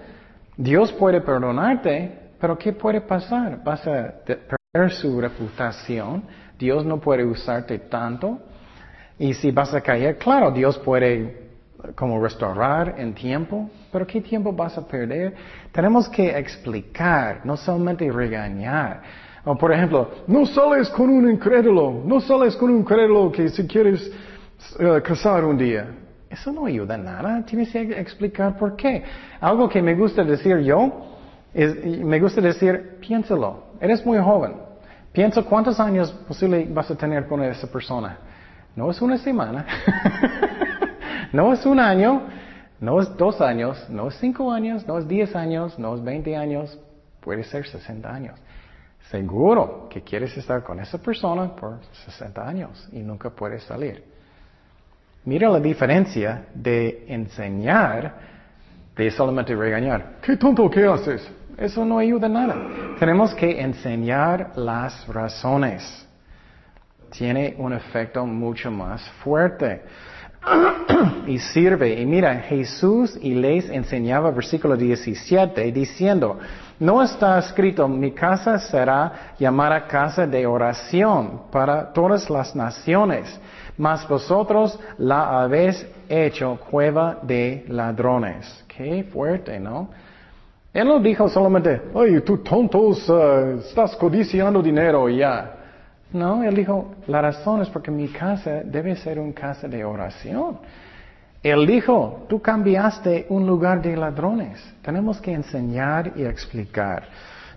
Dios 0.58 0.92
puede 0.94 1.22
perdonarte, 1.22 2.32
pero 2.40 2.58
¿qué 2.58 2.74
puede 2.74 3.02
pasar? 3.02 3.64
Vas 3.64 3.86
a 3.88 4.12
perder 4.26 4.92
su 4.92 5.22
reputación, 5.22 6.24
Dios 6.58 6.84
no 6.84 7.00
puede 7.00 7.24
usarte 7.24 7.78
tanto, 7.78 8.40
y 9.20 9.36
si 9.36 9.52
vas 9.52 9.72
a 9.76 9.82
caer, 9.82 10.18
claro, 10.18 10.50
Dios 10.52 10.80
puede 10.80 11.48
como 11.96 12.22
restaurar 12.22 12.96
en 12.98 13.14
tiempo, 13.14 13.70
pero 13.92 14.06
¿qué 14.08 14.20
tiempo 14.20 14.52
vas 14.52 14.76
a 14.78 14.88
perder? 14.88 15.36
Tenemos 15.72 16.10
que 16.10 16.36
explicar, 16.38 17.42
no 17.44 17.56
solamente 17.56 18.12
regañar. 18.12 19.02
Por 19.60 19.72
ejemplo, 19.72 20.10
no 20.28 20.46
sales 20.46 20.90
con 20.90 21.10
un 21.10 21.30
incrédulo, 21.32 22.02
no 22.04 22.20
sales 22.20 22.56
con 22.56 22.72
un 22.72 22.80
incrédulo 22.80 23.32
que 23.32 23.48
si 23.50 23.66
quieres 23.68 24.12
eh, 24.80 25.02
casar 25.04 25.46
un 25.46 25.58
día. 25.58 25.88
Eso 26.30 26.52
no 26.52 26.66
ayuda 26.66 26.98
nada, 26.98 27.44
tienes 27.46 27.72
que 27.72 28.00
explicar 28.00 28.58
por 28.58 28.76
qué. 28.76 29.04
Algo 29.40 29.70
que 29.70 29.82
me 29.82 29.96
gusta 29.96 30.24
decir 30.24 30.60
yo, 30.60 31.06
me 31.54 32.20
gusta 32.20 32.42
decir, 32.42 32.98
piénsalo, 33.00 33.64
eres 33.80 34.06
muy 34.06 34.18
joven, 34.20 34.54
piensa 35.12 35.42
cuántos 35.44 35.80
años 35.80 36.12
posible 36.28 36.68
vas 36.70 36.92
a 36.92 36.96
tener 36.96 37.28
con 37.28 37.44
esa 37.44 37.68
persona. 37.68 38.18
No 38.76 38.92
es 38.92 39.02
una 39.02 39.18
semana, 39.18 39.66
no 41.34 41.54
es 41.54 41.66
un 41.66 41.80
año, 41.80 42.24
no 42.80 43.00
es 43.02 43.16
dos 43.18 43.42
años, 43.42 43.90
no 43.90 44.10
es 44.10 44.16
cinco 44.20 44.52
años, 44.52 44.86
no 44.86 44.98
es 45.00 45.08
diez 45.08 45.36
años, 45.36 45.80
no 45.80 45.96
es 45.96 46.04
veinte 46.04 46.36
años, 46.36 46.78
puede 47.22 47.44
ser 47.44 47.66
sesenta 47.66 48.14
años. 48.14 48.40
Seguro 49.10 49.88
que 49.90 50.02
quieres 50.02 50.38
estar 50.38 50.64
con 50.64 50.80
esa 50.80 50.98
persona 50.98 51.56
por 51.56 51.80
sesenta 52.06 52.46
años 52.48 52.88
y 52.92 53.00
nunca 53.00 53.30
puedes 53.30 53.64
salir. 53.64 54.17
Mira 55.28 55.50
la 55.50 55.60
diferencia 55.60 56.46
de 56.54 57.04
enseñar 57.10 58.14
de 58.96 59.12
solamente 59.12 59.54
regañar. 59.54 60.20
¿Qué 60.22 60.38
tonto 60.38 60.70
que 60.70 60.86
haces? 60.86 61.30
eso 61.58 61.84
no 61.84 62.00
ayuda 62.00 62.30
nada. 62.30 62.56
Tenemos 62.98 63.36
que 63.36 63.60
enseñar 63.60 64.54
las 64.56 65.06
razones. 65.06 66.08
Tiene 67.10 67.56
un 67.58 67.74
efecto 67.74 68.26
mucho 68.26 68.72
más 68.72 69.02
fuerte. 69.22 69.82
y 71.28 71.40
sirve. 71.40 72.00
Y 72.00 72.06
mira, 72.06 72.36
Jesús 72.36 73.18
y 73.22 73.34
les 73.34 73.70
enseñaba 73.70 74.32
versículo 74.32 74.76
17 74.76 75.72
diciendo, 75.72 76.40
no 76.80 77.02
está 77.02 77.40
escrito, 77.40 77.88
mi 77.88 78.12
casa 78.12 78.60
será 78.60 79.34
llamada 79.40 79.88
casa 79.88 80.28
de 80.28 80.46
oración 80.46 81.42
para 81.52 81.92
todas 81.92 82.30
las 82.30 82.56
naciones, 82.56 83.40
mas 83.78 84.08
vosotros 84.08 84.80
la 84.98 85.42
habéis 85.42 85.86
hecho 86.08 86.60
cueva 86.70 87.18
de 87.22 87.66
ladrones. 87.68 88.64
Qué 88.68 89.04
fuerte, 89.12 89.60
¿no? 89.60 89.90
Él 90.74 90.88
no 90.88 91.00
dijo 91.00 91.28
solamente, 91.28 91.82
ay, 91.96 92.22
tú 92.22 92.38
tontos, 92.38 93.10
uh, 93.10 93.58
estás 93.60 93.96
codiciando 93.96 94.62
dinero 94.62 95.10
ya. 95.10 95.57
No, 96.14 96.44
él 96.44 96.56
dijo, 96.56 96.96
la 97.08 97.22
razón 97.22 97.62
es 97.62 97.70
porque 97.70 97.92
mi 97.92 98.08
casa 98.08 98.62
debe 98.64 98.96
ser 98.96 99.20
una 99.20 99.34
casa 99.34 99.68
de 99.68 99.84
oración. 99.84 100.60
Él 101.44 101.68
dijo, 101.68 102.26
tú 102.30 102.42
cambiaste 102.42 103.28
un 103.30 103.46
lugar 103.46 103.82
de 103.82 103.96
ladrones. 103.96 104.64
Tenemos 104.82 105.20
que 105.22 105.34
enseñar 105.34 106.14
y 106.16 106.24
explicar. 106.24 107.08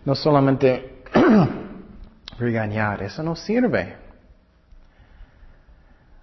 No 0.04 0.14
solamente 0.14 1.02
regañar, 2.38 3.02
eso 3.02 3.22
no 3.22 3.36
sirve. 3.36 3.96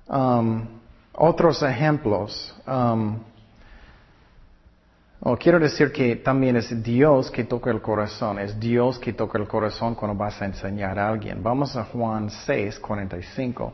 Um, 0.07 0.65
otros 1.13 1.63
ejemplos. 1.63 2.55
Um, 2.67 3.19
o 5.19 5.36
quiero 5.36 5.60
decir 5.60 5.91
que 5.91 6.17
también 6.17 6.58
es 6.58 6.84
Dios 6.84 7.32
que 7.32 7.43
toca 7.43 7.71
el 7.71 7.82
corazón, 7.82 8.39
es 8.39 8.60
Dios 8.60 8.99
que 8.99 9.13
toca 9.13 9.39
el 9.39 9.47
corazón 9.47 9.95
cuando 9.95 10.15
vas 10.15 10.39
a 10.41 10.45
enseñar 10.45 10.99
a 10.99 11.10
alguien. 11.10 11.41
Vamos 11.41 11.75
a 11.75 11.86
Juan 11.86 12.30
6, 12.30 12.80
45. 12.80 13.73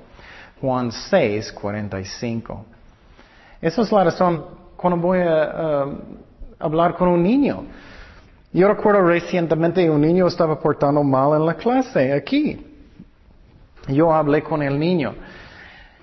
Juan 0.62 0.91
6, 0.91 1.51
45. 1.51 2.65
Esa 3.62 3.82
es 3.82 3.91
la 3.91 4.03
razón 4.06 4.45
cuando 4.77 4.99
voy 4.99 5.19
a 5.19 5.86
hablar 6.60 6.95
con 6.95 7.10
un 7.10 7.21
niño. 7.21 7.65
Yo 8.53 8.67
recuerdo 8.67 9.01
recientemente 9.01 9.89
un 9.89 10.01
niño 10.01 10.27
estaba 10.27 10.60
portando 10.60 11.03
mal 11.03 11.39
en 11.39 11.45
la 11.45 11.56
clase 11.56 12.13
aquí. 12.13 12.65
Yo 13.89 14.13
hablé 14.13 14.43
con 14.43 14.62
el 14.62 14.79
niño 14.79 15.15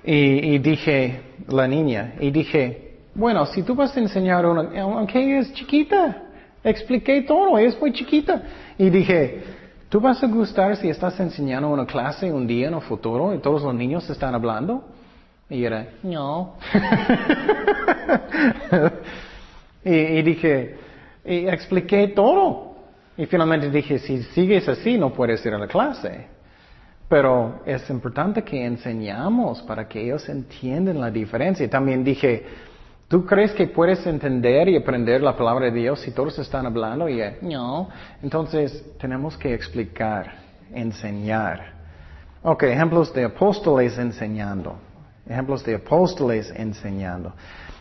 y 0.05 0.59
dije, 0.59 1.23
la 1.49 1.67
niña, 1.67 2.15
y 2.21 2.31
dije, 2.31 2.90
bueno, 3.15 3.47
si 3.47 3.63
tú 3.63 3.75
vas 3.75 3.97
a 3.97 4.01
enseñar 4.01 4.45
a 4.45 4.51
una, 4.51 4.81
aunque 4.81 5.39
es 5.39 5.53
chiquita, 5.53 6.23
expliqué 6.63 7.23
todo, 7.23 7.59
es 7.59 7.79
muy 7.81 7.93
chiquita. 7.93 8.43
Y 8.79 8.91
dije, 8.91 9.43
¿tú 9.89 10.01
vas 10.01 10.23
a 10.23 10.27
gustar 10.27 10.77
si 10.77 10.89
estás 10.89 11.19
enseñando 11.21 11.69
una 11.69 11.87
clase 11.87 12.33
un 12.33 12.47
día 12.47 12.69
en 12.69 12.75
el 12.75 12.83
futuro 12.83 13.35
y 13.35 13.39
todos 13.39 13.63
los 13.63 13.75
niños 13.75 14.09
están 14.09 14.35
hablando? 14.35 14.85
Y 15.49 15.65
era, 15.65 15.89
no. 16.05 16.55
y, 19.85 19.91
y, 19.91 20.23
dije, 20.23 20.77
y 21.25 21.49
expliqué 21.49 22.09
todo. 22.09 22.71
Y 23.17 23.27
finalmente 23.27 23.71
dije, 23.71 23.99
si 23.99 24.23
sigues 24.23 24.69
así 24.69 24.97
no 24.97 25.13
puedes 25.13 25.45
ir 25.45 25.53
a 25.53 25.59
la 25.59 25.67
clase. 25.67 26.29
Pero 27.09 27.63
es 27.67 27.91
importante 27.91 28.45
que 28.45 28.65
enseñamos 28.65 29.63
para 29.63 29.89
que 29.89 30.01
ellos 30.01 30.29
entiendan 30.29 31.01
la 31.01 31.11
diferencia. 31.11 31.69
También 31.69 32.05
dije, 32.05 32.47
¿Tú 33.11 33.27
crees 33.27 33.51
que 33.55 33.67
puedes 33.67 34.07
entender 34.07 34.69
y 34.69 34.77
aprender 34.77 35.21
la 35.21 35.37
palabra 35.37 35.67
de 35.67 35.73
Dios 35.73 35.99
si 35.99 36.13
todos 36.13 36.39
están 36.39 36.65
hablando? 36.65 37.09
Y 37.09 37.21
no. 37.43 37.89
Entonces 38.23 38.85
tenemos 39.01 39.37
que 39.37 39.53
explicar, 39.53 40.33
enseñar. 40.73 41.73
Ok, 42.45 42.63
ejemplos 42.63 43.13
de 43.13 43.25
apóstoles 43.25 43.99
enseñando. 43.99 44.77
Ejemplos 45.29 45.65
de 45.65 45.75
apóstoles 45.75 46.53
enseñando. 46.55 47.33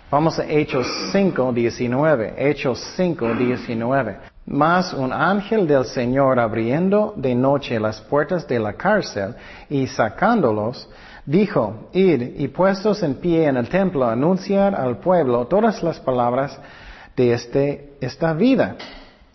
Vamos 0.10 0.40
a 0.40 0.50
Hechos 0.50 0.88
5, 1.12 1.54
19. 1.54 2.34
Hechos 2.36 2.80
5, 2.98 3.36
19. 3.36 4.18
Mas 4.48 4.94
un 4.94 5.14
ángel 5.14 5.68
del 5.68 5.86
Señor 5.86 6.40
abriendo 6.40 7.14
de 7.16 7.36
noche 7.36 7.80
las 7.80 8.02
puertas 8.02 8.48
de 8.48 8.58
la 8.58 8.74
cárcel 8.74 9.36
y 9.70 9.86
sacándolos, 9.86 10.90
dijo, 11.26 11.90
id 11.94 12.40
y 12.40 12.48
puestos 12.48 13.04
en 13.04 13.16
pie 13.16 13.46
en 13.46 13.58
el 13.58 13.70
templo, 13.70 14.06
anunciar 14.06 14.76
al 14.76 14.98
pueblo 14.98 15.48
todas 15.48 15.82
las 15.84 16.00
palabras 16.00 16.60
de 17.16 17.34
este, 17.34 17.94
esta 18.02 18.34
vida. 18.34 18.76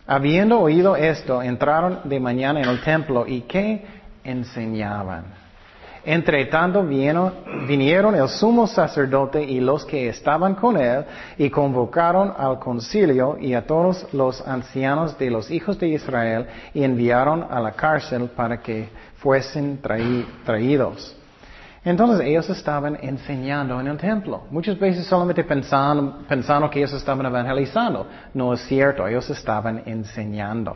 Habiendo 0.07 0.59
oído 0.59 0.95
esto, 0.95 1.41
entraron 1.41 2.01
de 2.03 2.19
mañana 2.19 2.61
en 2.61 2.69
el 2.69 2.81
templo 2.81 3.25
y 3.27 3.41
¿qué 3.41 3.85
enseñaban? 4.23 5.45
Entre 6.05 6.45
tanto 6.45 6.83
vinieron 6.83 8.13
el 8.13 8.29
sumo 8.29 8.67
sacerdote 8.67 9.43
y 9.43 9.59
los 9.59 9.83
que 9.85 10.07
estaban 10.07 10.53
con 10.53 10.77
él 10.77 11.03
y 11.35 11.49
convocaron 11.49 12.31
al 12.37 12.59
concilio 12.59 13.37
y 13.39 13.55
a 13.55 13.65
todos 13.65 14.13
los 14.13 14.47
ancianos 14.47 15.17
de 15.17 15.31
los 15.31 15.49
hijos 15.49 15.79
de 15.79 15.87
Israel 15.87 16.45
y 16.75 16.83
enviaron 16.83 17.47
a 17.49 17.59
la 17.59 17.71
cárcel 17.71 18.29
para 18.35 18.61
que 18.61 18.89
fuesen 19.17 19.79
traídos. 19.81 21.15
Entonces 21.85 22.25
ellos 22.25 22.49
estaban 22.49 22.97
enseñando 22.99 23.79
en 23.79 23.87
el 23.87 23.97
templo. 23.97 24.45
Muchas 24.49 24.77
veces 24.79 25.05
solamente 25.05 25.43
pensando, 25.43 26.17
pensando 26.27 26.67
que 26.67 26.79
ellos 26.79 26.93
estaban 26.93 27.27
evangelizando. 27.27 28.07
No 28.33 28.53
es 28.53 28.61
cierto, 28.61 29.07
ellos 29.07 29.29
estaban 29.29 29.83
enseñando. 29.85 30.75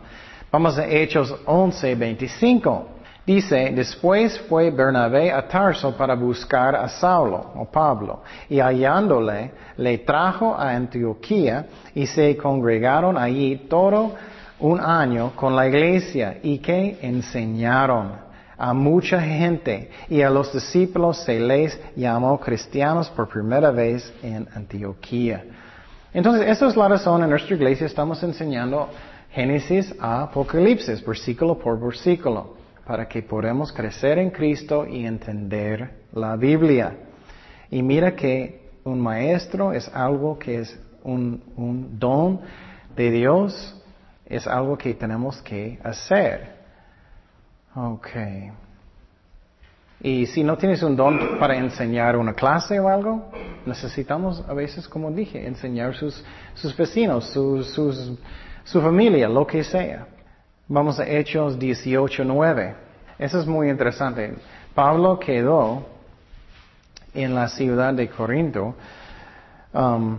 Vamos 0.51 0.77
a 0.77 0.85
Hechos 0.85 1.35
11, 1.45 1.95
25. 1.95 2.89
Dice, 3.25 3.71
después 3.75 4.39
fue 4.41 4.69
Bernabé 4.69 5.31
a 5.31 5.47
Tarso 5.47 5.97
para 5.97 6.13
buscar 6.15 6.75
a 6.75 6.87
Saulo 6.87 7.53
o 7.55 7.65
Pablo, 7.65 8.23
y 8.49 8.59
hallándole, 8.59 9.51
le 9.77 9.99
trajo 9.99 10.55
a 10.55 10.71
Antioquía 10.71 11.67
y 11.93 12.07
se 12.07 12.35
congregaron 12.37 13.17
allí 13.17 13.67
todo 13.69 14.15
un 14.59 14.79
año 14.79 15.33
con 15.35 15.55
la 15.55 15.67
iglesia 15.67 16.39
y 16.41 16.57
que 16.57 16.97
enseñaron 17.01 18.28
a 18.59 18.73
mucha 18.73 19.21
gente 19.21 19.89
y 20.09 20.21
a 20.21 20.29
los 20.29 20.53
discípulos 20.53 21.23
se 21.23 21.39
les 21.39 21.79
llamó 21.95 22.37
cristianos 22.39 23.09
por 23.09 23.29
primera 23.29 23.71
vez 23.71 24.13
en 24.21 24.47
Antioquía. 24.53 25.45
Entonces, 26.13 26.45
esa 26.45 26.67
es 26.67 26.75
la 26.75 26.89
razón 26.89 27.23
en 27.23 27.29
nuestra 27.29 27.55
iglesia 27.55 27.85
estamos 27.87 28.21
enseñando 28.21 28.89
Génesis 29.31 29.95
a 29.99 30.23
Apocalipsis, 30.23 31.05
versículo 31.05 31.57
por 31.57 31.79
versículo, 31.79 32.57
para 32.85 33.07
que 33.07 33.21
podamos 33.21 33.71
crecer 33.71 34.17
en 34.17 34.29
Cristo 34.29 34.85
y 34.85 35.05
entender 35.05 35.91
la 36.11 36.35
Biblia. 36.35 36.97
Y 37.71 37.81
mira 37.81 38.13
que 38.13 38.71
un 38.83 38.99
maestro 38.99 39.71
es 39.71 39.87
algo 39.93 40.37
que 40.37 40.59
es 40.59 40.79
un, 41.03 41.41
un 41.55 41.97
don 41.97 42.41
de 42.93 43.09
Dios, 43.11 43.81
es 44.25 44.45
algo 44.47 44.77
que 44.77 44.93
tenemos 44.95 45.41
que 45.43 45.79
hacer. 45.81 46.58
Ok. 47.75 48.07
Y 50.01 50.25
si 50.27 50.43
no 50.43 50.57
tienes 50.57 50.81
un 50.81 50.95
don 50.95 51.37
para 51.39 51.57
enseñar 51.57 52.15
una 52.15 52.33
clase 52.33 52.79
o 52.79 52.87
algo, 52.87 53.29
necesitamos 53.65 54.43
a 54.47 54.53
veces, 54.53 54.87
como 54.87 55.11
dije, 55.11 55.45
enseñar 55.45 55.95
sus, 55.95 56.23
sus 56.53 56.75
vecinos, 56.75 57.25
sus, 57.25 57.73
su 58.63 58.81
familia, 58.81 59.27
lo 59.27 59.45
que 59.45 59.63
sea. 59.63 60.07
Vamos 60.67 60.99
a 60.99 61.07
Hechos 61.07 61.59
18.9. 61.59 62.75
Eso 63.17 63.39
es 63.39 63.45
muy 63.45 63.69
interesante. 63.69 64.35
Pablo 64.73 65.19
quedó 65.19 65.85
en 67.13 67.35
la 67.35 67.49
ciudad 67.49 67.93
de 67.93 68.07
Corinto 68.07 68.75
um, 69.73 70.17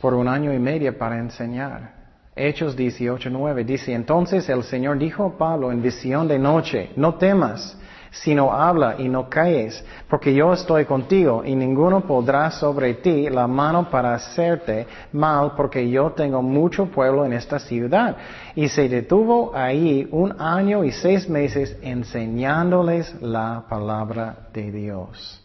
por 0.00 0.14
un 0.14 0.26
año 0.26 0.52
y 0.52 0.58
medio 0.58 0.96
para 0.98 1.18
enseñar. 1.18 2.01
Hechos 2.34 2.76
18:9 2.76 3.64
dice, 3.64 3.92
entonces 3.92 4.48
el 4.48 4.62
Señor 4.64 4.98
dijo 4.98 5.24
a 5.24 5.38
Pablo 5.38 5.70
en 5.70 5.82
visión 5.82 6.26
de 6.26 6.38
noche, 6.38 6.90
no 6.96 7.16
temas, 7.16 7.78
sino 8.10 8.52
habla 8.52 8.96
y 8.98 9.08
no 9.08 9.28
calles, 9.28 9.84
porque 10.08 10.32
yo 10.34 10.52
estoy 10.52 10.86
contigo 10.86 11.42
y 11.44 11.54
ninguno 11.54 12.02
podrá 12.02 12.50
sobre 12.50 12.94
ti 12.94 13.28
la 13.28 13.46
mano 13.46 13.90
para 13.90 14.14
hacerte 14.14 14.86
mal, 15.12 15.52
porque 15.56 15.88
yo 15.90 16.12
tengo 16.12 16.42
mucho 16.42 16.86
pueblo 16.86 17.24
en 17.24 17.34
esta 17.34 17.58
ciudad. 17.58 18.16
Y 18.54 18.68
se 18.68 18.88
detuvo 18.88 19.52
ahí 19.54 20.08
un 20.10 20.40
año 20.40 20.84
y 20.84 20.92
seis 20.92 21.28
meses 21.28 21.76
enseñándoles 21.82 23.14
la 23.20 23.64
palabra 23.68 24.36
de 24.52 24.70
Dios. 24.70 25.44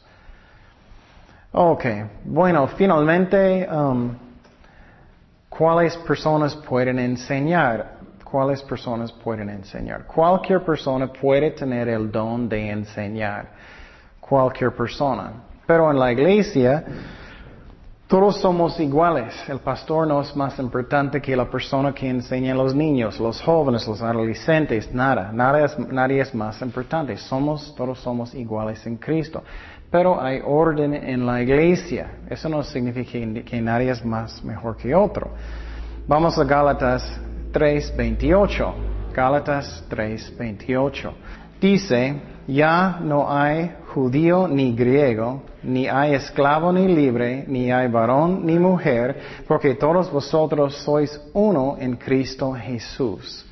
Ok, 1.52 1.86
bueno, 2.26 2.68
finalmente... 2.68 3.68
Um, 3.70 4.26
¿Cuáles 5.58 5.97
personas 5.97 6.55
pueden 6.55 6.99
enseñar? 6.99 7.97
¿Cuáles 8.24 8.62
personas 8.62 9.12
pueden 9.12 9.49
enseñar? 9.49 10.05
Cualquier 10.05 10.64
persona 10.64 11.08
puede 11.08 11.51
tener 11.51 11.89
el 11.89 12.12
don 12.12 12.47
de 12.47 12.70
enseñar. 12.70 13.47
Cualquier 14.20 14.76
persona. 14.76 15.32
Pero 15.66 15.89
en 15.89 15.97
la 15.97 16.12
iglesia 16.12 16.84
Todos 18.08 18.39
somos 18.39 18.80
iguales. 18.80 19.34
El 19.49 19.60
pastor 19.60 20.08
no 20.08 20.22
es 20.22 20.34
más 20.34 20.58
importante 20.60 21.22
que 21.22 21.36
la 21.36 21.49
persona 21.49 21.93
que 21.93 22.08
enseña 22.08 22.53
a 22.53 22.55
los 22.55 22.74
niños, 22.74 23.20
los 23.20 23.41
jóvenes, 23.41 23.86
los 23.86 24.01
adolescentes, 24.01 24.93
nada. 24.93 25.30
Nada 25.34 25.66
es, 25.66 25.78
nadie 25.78 26.22
es 26.22 26.34
más 26.34 26.62
importante. 26.62 27.18
Somos, 27.18 27.76
todos 27.76 27.99
somos 27.99 28.34
iguales 28.34 28.88
en 28.88 28.95
Cristo. 28.95 29.43
Pero 29.90 30.22
hay 30.22 30.42
orden 30.44 30.94
en 30.94 31.26
la 31.26 31.42
iglesia. 31.42 32.12
Eso 32.30 32.50
no 32.50 32.62
significa 32.64 33.12
que, 33.46 33.62
nadie 33.62 33.92
es 33.92 34.04
más 34.04 34.44
mejor 34.44 34.76
que 34.76 34.94
otro. 34.94 35.32
Vamos 36.08 36.38
a 36.38 36.44
Gálatas 36.44 37.20
3.28. 37.54 38.74
Gálatas 39.14 39.86
3.28. 39.90 41.12
Dice, 41.62 42.22
ya 42.48 43.00
no 43.02 43.32
hay 43.32 43.72
judío 43.94 44.48
ni 44.48 44.76
griego, 44.76 45.42
ni 45.64 45.88
hay 45.88 46.14
esclavo 46.14 46.72
ni 46.72 46.88
libre, 46.88 47.46
ni 47.48 47.72
hay 47.72 47.88
varón 47.88 48.46
ni 48.46 48.60
mujer, 48.60 49.20
porque 49.48 49.74
todos 49.76 50.12
vosotros 50.12 50.76
sois 50.84 51.20
uno 51.34 51.78
en 51.80 51.96
Cristo 51.96 52.54
Jesús. 52.54 53.47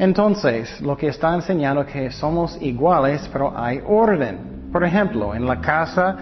Entonces, 0.00 0.80
lo 0.80 0.96
que 0.96 1.08
está 1.08 1.34
enseñando 1.34 1.84
que 1.84 2.10
somos 2.10 2.56
iguales, 2.62 3.28
pero 3.30 3.52
hay 3.54 3.82
orden. 3.86 4.70
Por 4.72 4.82
ejemplo, 4.82 5.34
en 5.34 5.44
la 5.44 5.60
casa, 5.60 6.16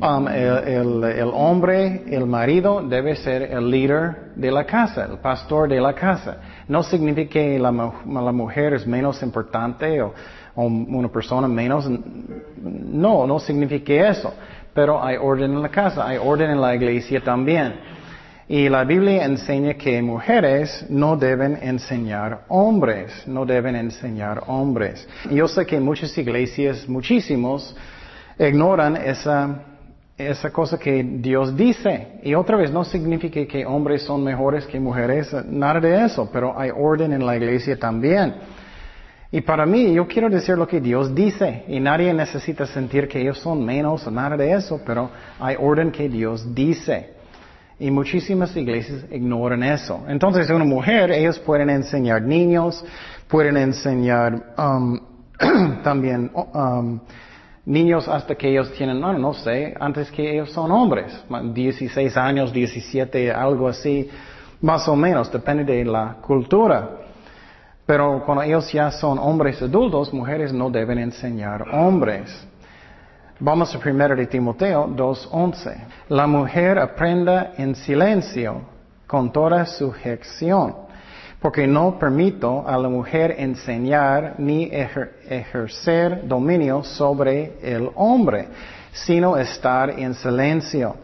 um, 0.00 0.26
el, 0.28 1.30
hombre, 1.34 2.04
el 2.06 2.24
marido, 2.24 2.80
debe 2.80 3.14
ser 3.16 3.42
el 3.42 3.70
líder 3.70 4.32
de 4.34 4.50
la 4.50 4.64
casa, 4.64 5.04
el 5.04 5.18
pastor 5.18 5.68
de 5.68 5.78
la 5.78 5.92
casa. 5.92 6.38
No 6.68 6.82
significa 6.82 7.34
que 7.34 7.58
la, 7.58 7.70
la 7.70 8.32
mujer 8.32 8.72
es 8.72 8.86
menos 8.86 9.22
importante 9.22 10.00
o 10.00 10.14
o 10.54 10.64
una 10.64 11.08
persona 11.08 11.48
menos. 11.48 11.88
No, 12.60 13.26
no 13.26 13.38
significa 13.38 14.10
eso. 14.10 14.32
Pero 14.74 15.02
hay 15.02 15.16
orden 15.16 15.52
en 15.52 15.62
la 15.62 15.68
casa, 15.68 16.06
hay 16.06 16.18
orden 16.18 16.50
en 16.50 16.60
la 16.60 16.74
iglesia 16.74 17.20
también. 17.22 17.74
Y 18.52 18.68
la 18.68 18.84
Biblia 18.84 19.24
enseña 19.24 19.72
que 19.78 20.02
mujeres 20.02 20.84
no 20.90 21.16
deben 21.16 21.58
enseñar 21.62 22.42
hombres, 22.48 23.26
no 23.26 23.46
deben 23.46 23.74
enseñar 23.74 24.42
hombres. 24.46 25.08
Yo 25.30 25.48
sé 25.48 25.64
que 25.64 25.80
muchas 25.80 26.18
iglesias, 26.18 26.86
muchísimos, 26.86 27.74
ignoran 28.38 28.98
esa, 28.98 29.58
esa 30.18 30.50
cosa 30.50 30.78
que 30.78 31.02
Dios 31.02 31.56
dice. 31.56 32.20
Y 32.24 32.34
otra 32.34 32.58
vez, 32.58 32.70
no 32.70 32.84
significa 32.84 33.42
que 33.46 33.64
hombres 33.64 34.02
son 34.02 34.22
mejores 34.22 34.66
que 34.66 34.78
mujeres, 34.78 35.34
nada 35.46 35.80
de 35.80 36.04
eso, 36.04 36.28
pero 36.30 36.52
hay 36.54 36.70
orden 36.76 37.14
en 37.14 37.24
la 37.24 37.34
iglesia 37.34 37.78
también. 37.78 38.34
Y 39.30 39.40
para 39.40 39.64
mí, 39.64 39.94
yo 39.94 40.06
quiero 40.06 40.28
decir 40.28 40.58
lo 40.58 40.68
que 40.68 40.78
Dios 40.78 41.14
dice. 41.14 41.64
Y 41.68 41.80
nadie 41.80 42.12
necesita 42.12 42.66
sentir 42.66 43.08
que 43.08 43.18
ellos 43.18 43.38
son 43.38 43.64
menos 43.64 44.06
o 44.06 44.10
nada 44.10 44.36
de 44.36 44.52
eso, 44.52 44.78
pero 44.84 45.08
hay 45.40 45.56
orden 45.58 45.90
que 45.90 46.06
Dios 46.06 46.54
dice. 46.54 47.21
Y 47.82 47.90
muchísimas 47.90 48.56
iglesias 48.56 49.04
ignoran 49.10 49.64
eso. 49.64 50.04
Entonces, 50.06 50.48
una 50.50 50.64
mujer, 50.64 51.10
ellos 51.10 51.40
pueden 51.40 51.68
enseñar 51.68 52.22
niños, 52.22 52.84
pueden 53.26 53.56
enseñar 53.56 54.54
um, 54.56 55.00
también 55.82 56.30
um, 56.32 57.00
niños 57.66 58.06
hasta 58.06 58.36
que 58.36 58.50
ellos 58.50 58.72
tienen, 58.74 59.00
no, 59.00 59.12
no 59.14 59.34
sé, 59.34 59.74
antes 59.80 60.12
que 60.12 60.32
ellos 60.32 60.52
son 60.52 60.70
hombres, 60.70 61.12
16 61.28 62.16
años, 62.16 62.52
17, 62.52 63.32
algo 63.32 63.66
así, 63.66 64.08
más 64.60 64.86
o 64.86 64.94
menos, 64.94 65.32
depende 65.32 65.64
de 65.64 65.84
la 65.84 66.18
cultura. 66.22 66.88
Pero 67.84 68.22
cuando 68.24 68.44
ellos 68.44 68.72
ya 68.72 68.92
son 68.92 69.18
hombres 69.18 69.60
adultos, 69.60 70.14
mujeres 70.14 70.52
no 70.52 70.70
deben 70.70 70.98
enseñar 70.98 71.64
hombres. 71.72 72.46
Vamos 73.44 73.74
a 73.74 73.78
1 73.78 74.14
de 74.14 74.26
Timoteo 74.28 74.86
2.11. 74.86 75.74
La 76.10 76.28
mujer 76.28 76.78
aprenda 76.78 77.54
en 77.56 77.74
silencio, 77.74 78.60
con 79.04 79.32
toda 79.32 79.66
sujeción, 79.66 80.76
porque 81.40 81.66
no 81.66 81.98
permito 81.98 82.62
a 82.64 82.78
la 82.78 82.88
mujer 82.88 83.34
enseñar 83.36 84.36
ni 84.38 84.70
ejercer 84.70 86.28
dominio 86.28 86.84
sobre 86.84 87.54
el 87.60 87.90
hombre, 87.96 88.46
sino 88.92 89.36
estar 89.36 89.90
en 89.90 90.14
silencio. 90.14 90.94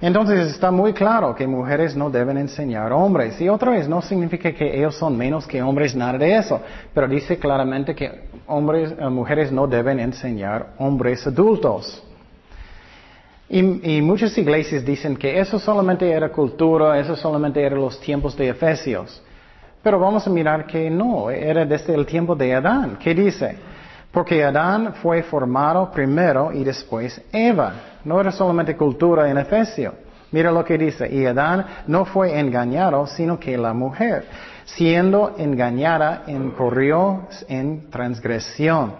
Entonces 0.00 0.52
está 0.52 0.70
muy 0.70 0.92
claro 0.92 1.34
que 1.34 1.48
mujeres 1.48 1.96
no 1.96 2.10
deben 2.10 2.38
enseñar 2.38 2.92
hombres. 2.92 3.40
Y 3.40 3.48
otra 3.48 3.72
vez, 3.72 3.88
no 3.88 4.02
significa 4.02 4.52
que 4.52 4.78
ellos 4.78 4.94
son 4.94 5.16
menos 5.16 5.48
que 5.48 5.60
hombres, 5.60 5.96
nada 5.96 6.16
de 6.16 6.36
eso. 6.36 6.60
Pero 6.94 7.08
dice 7.08 7.38
claramente 7.38 7.92
que 7.92 8.31
hombres, 8.52 8.94
eh, 8.98 9.08
mujeres 9.08 9.50
no 9.50 9.66
deben 9.66 9.98
enseñar 9.98 10.74
hombres 10.78 11.26
adultos. 11.26 12.02
Y, 13.48 13.96
y, 13.96 14.02
muchas 14.02 14.36
iglesias 14.38 14.84
dicen 14.84 15.16
que 15.16 15.38
eso 15.38 15.58
solamente 15.58 16.10
era 16.10 16.30
cultura, 16.30 16.98
eso 16.98 17.16
solamente 17.16 17.60
eran 17.62 17.80
los 17.80 18.00
tiempos 18.00 18.36
de 18.36 18.48
Efesios. 18.48 19.22
Pero 19.82 19.98
vamos 19.98 20.26
a 20.26 20.30
mirar 20.30 20.66
que 20.66 20.88
no, 20.88 21.28
era 21.28 21.64
desde 21.64 21.94
el 21.94 22.06
tiempo 22.06 22.34
de 22.34 22.54
Adán. 22.54 22.98
¿Qué 23.02 23.14
dice? 23.14 23.56
Porque 24.12 24.44
Adán 24.44 24.94
fue 25.02 25.22
formado 25.22 25.90
primero 25.90 26.52
y 26.52 26.62
después 26.62 27.20
Eva. 27.32 27.72
No 28.04 28.20
era 28.20 28.30
solamente 28.30 28.76
cultura 28.76 29.28
en 29.28 29.38
Efesio. 29.38 29.94
Mira 30.30 30.52
lo 30.52 30.64
que 30.64 30.78
dice. 30.78 31.08
Y 31.12 31.26
Adán 31.26 31.66
no 31.86 32.04
fue 32.04 32.38
engañado, 32.38 33.06
sino 33.06 33.40
que 33.40 33.56
la 33.56 33.72
mujer, 33.72 34.24
siendo 34.64 35.34
engañada, 35.38 36.24
incorrió 36.26 37.28
en 37.48 37.90
transgresión. 37.90 38.94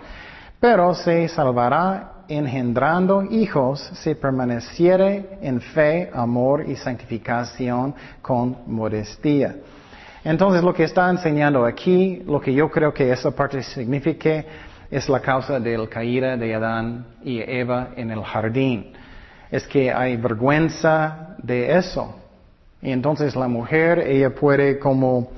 Pero 0.61 0.95
se 0.95 1.29
salvará 1.29 2.25
engendrando 2.29 3.23
hijos 3.25 3.81
si 3.95 4.15
permaneciere 4.15 5.39
en 5.43 5.61
fe, 5.61 6.11
amor 6.15 6.65
y 6.69 6.77
santificación 6.77 7.95
con 8.21 8.59
modestia. 8.67 9.57
Entonces 10.25 10.63
lo 10.63 10.73
que 10.73 10.85
está 10.85 11.11
enseñando 11.11 11.65
aquí, 11.65 12.23
lo 12.27 12.41
que 12.41 12.55
yo 12.55 12.71
creo 12.71 12.95
que 12.95 13.11
esa 13.11 13.33
parte 13.33 13.63
significa, 13.63 14.45
es 14.91 15.09
la 15.09 15.21
causa 15.21 15.59
del 15.59 15.89
caída 15.89 16.37
de 16.37 16.55
Adán 16.55 17.07
y 17.25 17.41
Eva 17.41 17.89
en 17.97 18.11
el 18.11 18.23
jardín. 18.23 18.93
Es 19.51 19.67
que 19.67 19.93
hay 19.93 20.17
vergüenza 20.17 21.35
de 21.43 21.77
eso. 21.77 22.15
Y 22.81 22.91
entonces 22.93 23.35
la 23.35 23.49
mujer, 23.49 24.01
ella 24.01 24.35
puede 24.35 24.79
como, 24.79 25.31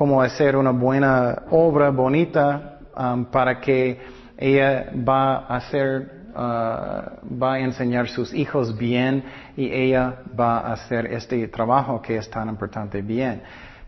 como 0.00 0.22
hacer 0.22 0.56
una 0.56 0.70
buena 0.70 1.42
obra 1.50 1.90
bonita 1.90 2.78
um, 2.96 3.26
para 3.26 3.60
que 3.60 4.00
ella 4.38 4.90
va 5.06 5.40
a 5.40 5.56
hacer, 5.56 6.30
uh, 6.30 7.38
va 7.38 7.52
a 7.52 7.58
enseñar 7.58 8.08
sus 8.08 8.32
hijos 8.32 8.78
bien 8.78 9.22
y 9.58 9.70
ella 9.70 10.22
va 10.40 10.60
a 10.60 10.72
hacer 10.72 11.04
este 11.12 11.46
trabajo 11.48 12.00
que 12.00 12.16
es 12.16 12.30
tan 12.30 12.48
importante 12.48 13.02
bien. 13.02 13.42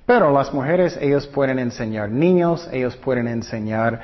Pero 0.05 0.31
las 0.31 0.53
mujeres, 0.53 0.99
ellos 1.01 1.27
pueden 1.29 1.59
enseñar 1.59 2.11
niños, 2.11 2.69
ellos 2.71 2.95
pueden 2.97 3.27
enseñar 3.27 3.99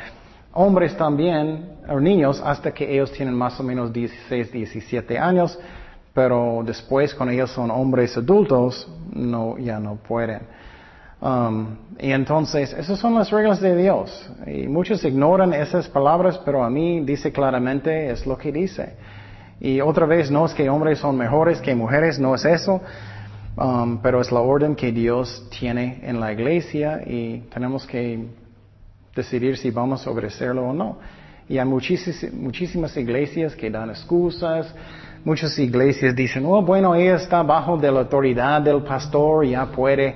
hombres 0.54 0.96
también, 0.96 1.72
o 1.90 2.00
niños, 2.00 2.42
hasta 2.42 2.72
que 2.72 2.90
ellos 2.90 3.12
tienen 3.12 3.34
más 3.34 3.61
o 3.61 3.62
menos 3.62 3.92
16, 3.92 4.50
17 4.50 5.18
años, 5.18 5.59
pero 6.14 6.62
después 6.64 7.14
cuando 7.14 7.34
ellos 7.34 7.50
son 7.50 7.70
hombres 7.70 8.16
adultos, 8.16 8.90
no, 9.12 9.59
ya 9.59 9.78
no 9.78 9.96
pueden. 9.96 10.56
Um, 11.20 11.76
y 11.98 12.12
entonces, 12.12 12.72
esas 12.72 12.98
son 12.98 13.14
las 13.14 13.30
reglas 13.30 13.60
de 13.60 13.76
Dios. 13.76 14.30
Y 14.46 14.68
muchos 14.68 15.04
ignoran 15.04 15.52
esas 15.52 15.88
palabras, 15.88 16.40
pero 16.44 16.62
a 16.62 16.70
mí 16.70 17.00
dice 17.00 17.32
claramente 17.32 18.10
es 18.10 18.26
lo 18.26 18.38
que 18.38 18.52
dice. 18.52 18.94
Y 19.60 19.80
otra 19.80 20.06
vez, 20.06 20.30
no 20.30 20.46
es 20.46 20.54
que 20.54 20.70
hombres 20.70 21.00
son 21.00 21.16
mejores 21.16 21.60
que 21.60 21.74
mujeres, 21.74 22.18
no 22.20 22.34
es 22.36 22.44
eso, 22.44 22.80
um, 23.56 23.98
pero 23.98 24.20
es 24.20 24.30
la 24.30 24.40
orden 24.40 24.76
que 24.76 24.92
Dios 24.92 25.48
tiene 25.58 26.00
en 26.02 26.20
la 26.20 26.32
iglesia 26.32 27.02
y 27.04 27.40
tenemos 27.52 27.84
que 27.84 28.26
decidir 29.16 29.56
si 29.56 29.70
vamos 29.70 30.06
a 30.06 30.10
obedecerlo 30.10 30.68
o 30.68 30.72
no. 30.72 30.98
Y 31.48 31.58
hay 31.58 31.64
muchísimas, 31.64 32.96
iglesias 32.96 33.56
que 33.56 33.70
dan 33.70 33.90
excusas, 33.90 34.72
muchas 35.24 35.58
iglesias 35.58 36.14
dicen, 36.14 36.44
oh, 36.46 36.62
bueno, 36.62 36.94
ella 36.94 37.16
está 37.16 37.42
bajo 37.42 37.76
de 37.76 37.90
la 37.90 38.00
autoridad 38.00 38.60
del 38.60 38.82
pastor, 38.82 39.46
ya 39.46 39.66
puede, 39.66 40.14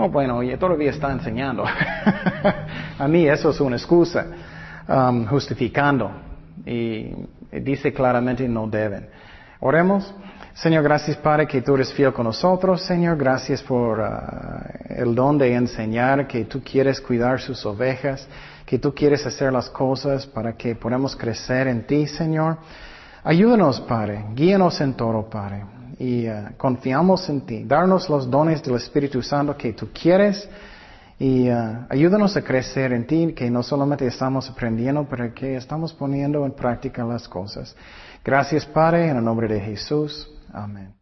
oh, 0.00 0.08
bueno, 0.08 0.40
todavía 0.58 0.90
está 0.90 1.12
enseñando. 1.12 1.64
a 2.98 3.08
mí 3.08 3.26
eso 3.26 3.50
es 3.50 3.60
una 3.60 3.76
excusa, 3.76 4.26
um, 4.88 5.26
justificando. 5.26 6.10
Y 6.64 7.12
dice 7.52 7.92
claramente 7.92 8.48
no 8.48 8.66
deben. 8.66 9.08
Oremos. 9.60 10.14
Señor, 10.54 10.82
gracias 10.82 11.16
Padre 11.16 11.46
que 11.46 11.62
tú 11.62 11.74
eres 11.74 11.92
fiel 11.92 12.12
con 12.12 12.24
nosotros. 12.24 12.82
Señor, 12.82 13.16
gracias 13.16 13.62
por 13.62 13.98
uh, 13.98 14.04
el 14.88 15.14
don 15.14 15.38
de 15.38 15.54
enseñar 15.54 16.26
que 16.26 16.44
tú 16.44 16.60
quieres 16.62 17.00
cuidar 17.00 17.40
sus 17.40 17.64
ovejas, 17.64 18.26
que 18.66 18.78
tú 18.78 18.94
quieres 18.94 19.24
hacer 19.26 19.52
las 19.52 19.70
cosas 19.70 20.26
para 20.26 20.54
que 20.54 20.74
podamos 20.74 21.16
crecer 21.16 21.68
en 21.68 21.86
ti, 21.86 22.06
Señor. 22.06 22.58
Ayúdanos, 23.22 23.80
Padre. 23.80 24.24
Guíanos 24.34 24.80
en 24.80 24.94
todo, 24.94 25.28
Padre. 25.28 25.79
Y 26.00 26.26
uh, 26.30 26.56
confiamos 26.56 27.28
en 27.28 27.42
ti. 27.42 27.62
Darnos 27.64 28.08
los 28.08 28.28
dones 28.28 28.62
del 28.62 28.76
Espíritu 28.76 29.20
Santo 29.22 29.54
que 29.54 29.74
tú 29.74 29.90
quieres. 29.92 30.48
Y 31.18 31.50
uh, 31.50 31.86
ayúdanos 31.90 32.34
a 32.38 32.42
crecer 32.42 32.94
en 32.94 33.06
ti, 33.06 33.34
que 33.34 33.50
no 33.50 33.62
solamente 33.62 34.06
estamos 34.06 34.48
aprendiendo, 34.48 35.06
pero 35.08 35.34
que 35.34 35.56
estamos 35.56 35.92
poniendo 35.92 36.46
en 36.46 36.52
práctica 36.52 37.04
las 37.04 37.28
cosas. 37.28 37.76
Gracias, 38.24 38.64
Padre, 38.64 39.10
en 39.10 39.18
el 39.18 39.24
nombre 39.24 39.46
de 39.46 39.60
Jesús. 39.60 40.26
Amen. 40.54 40.99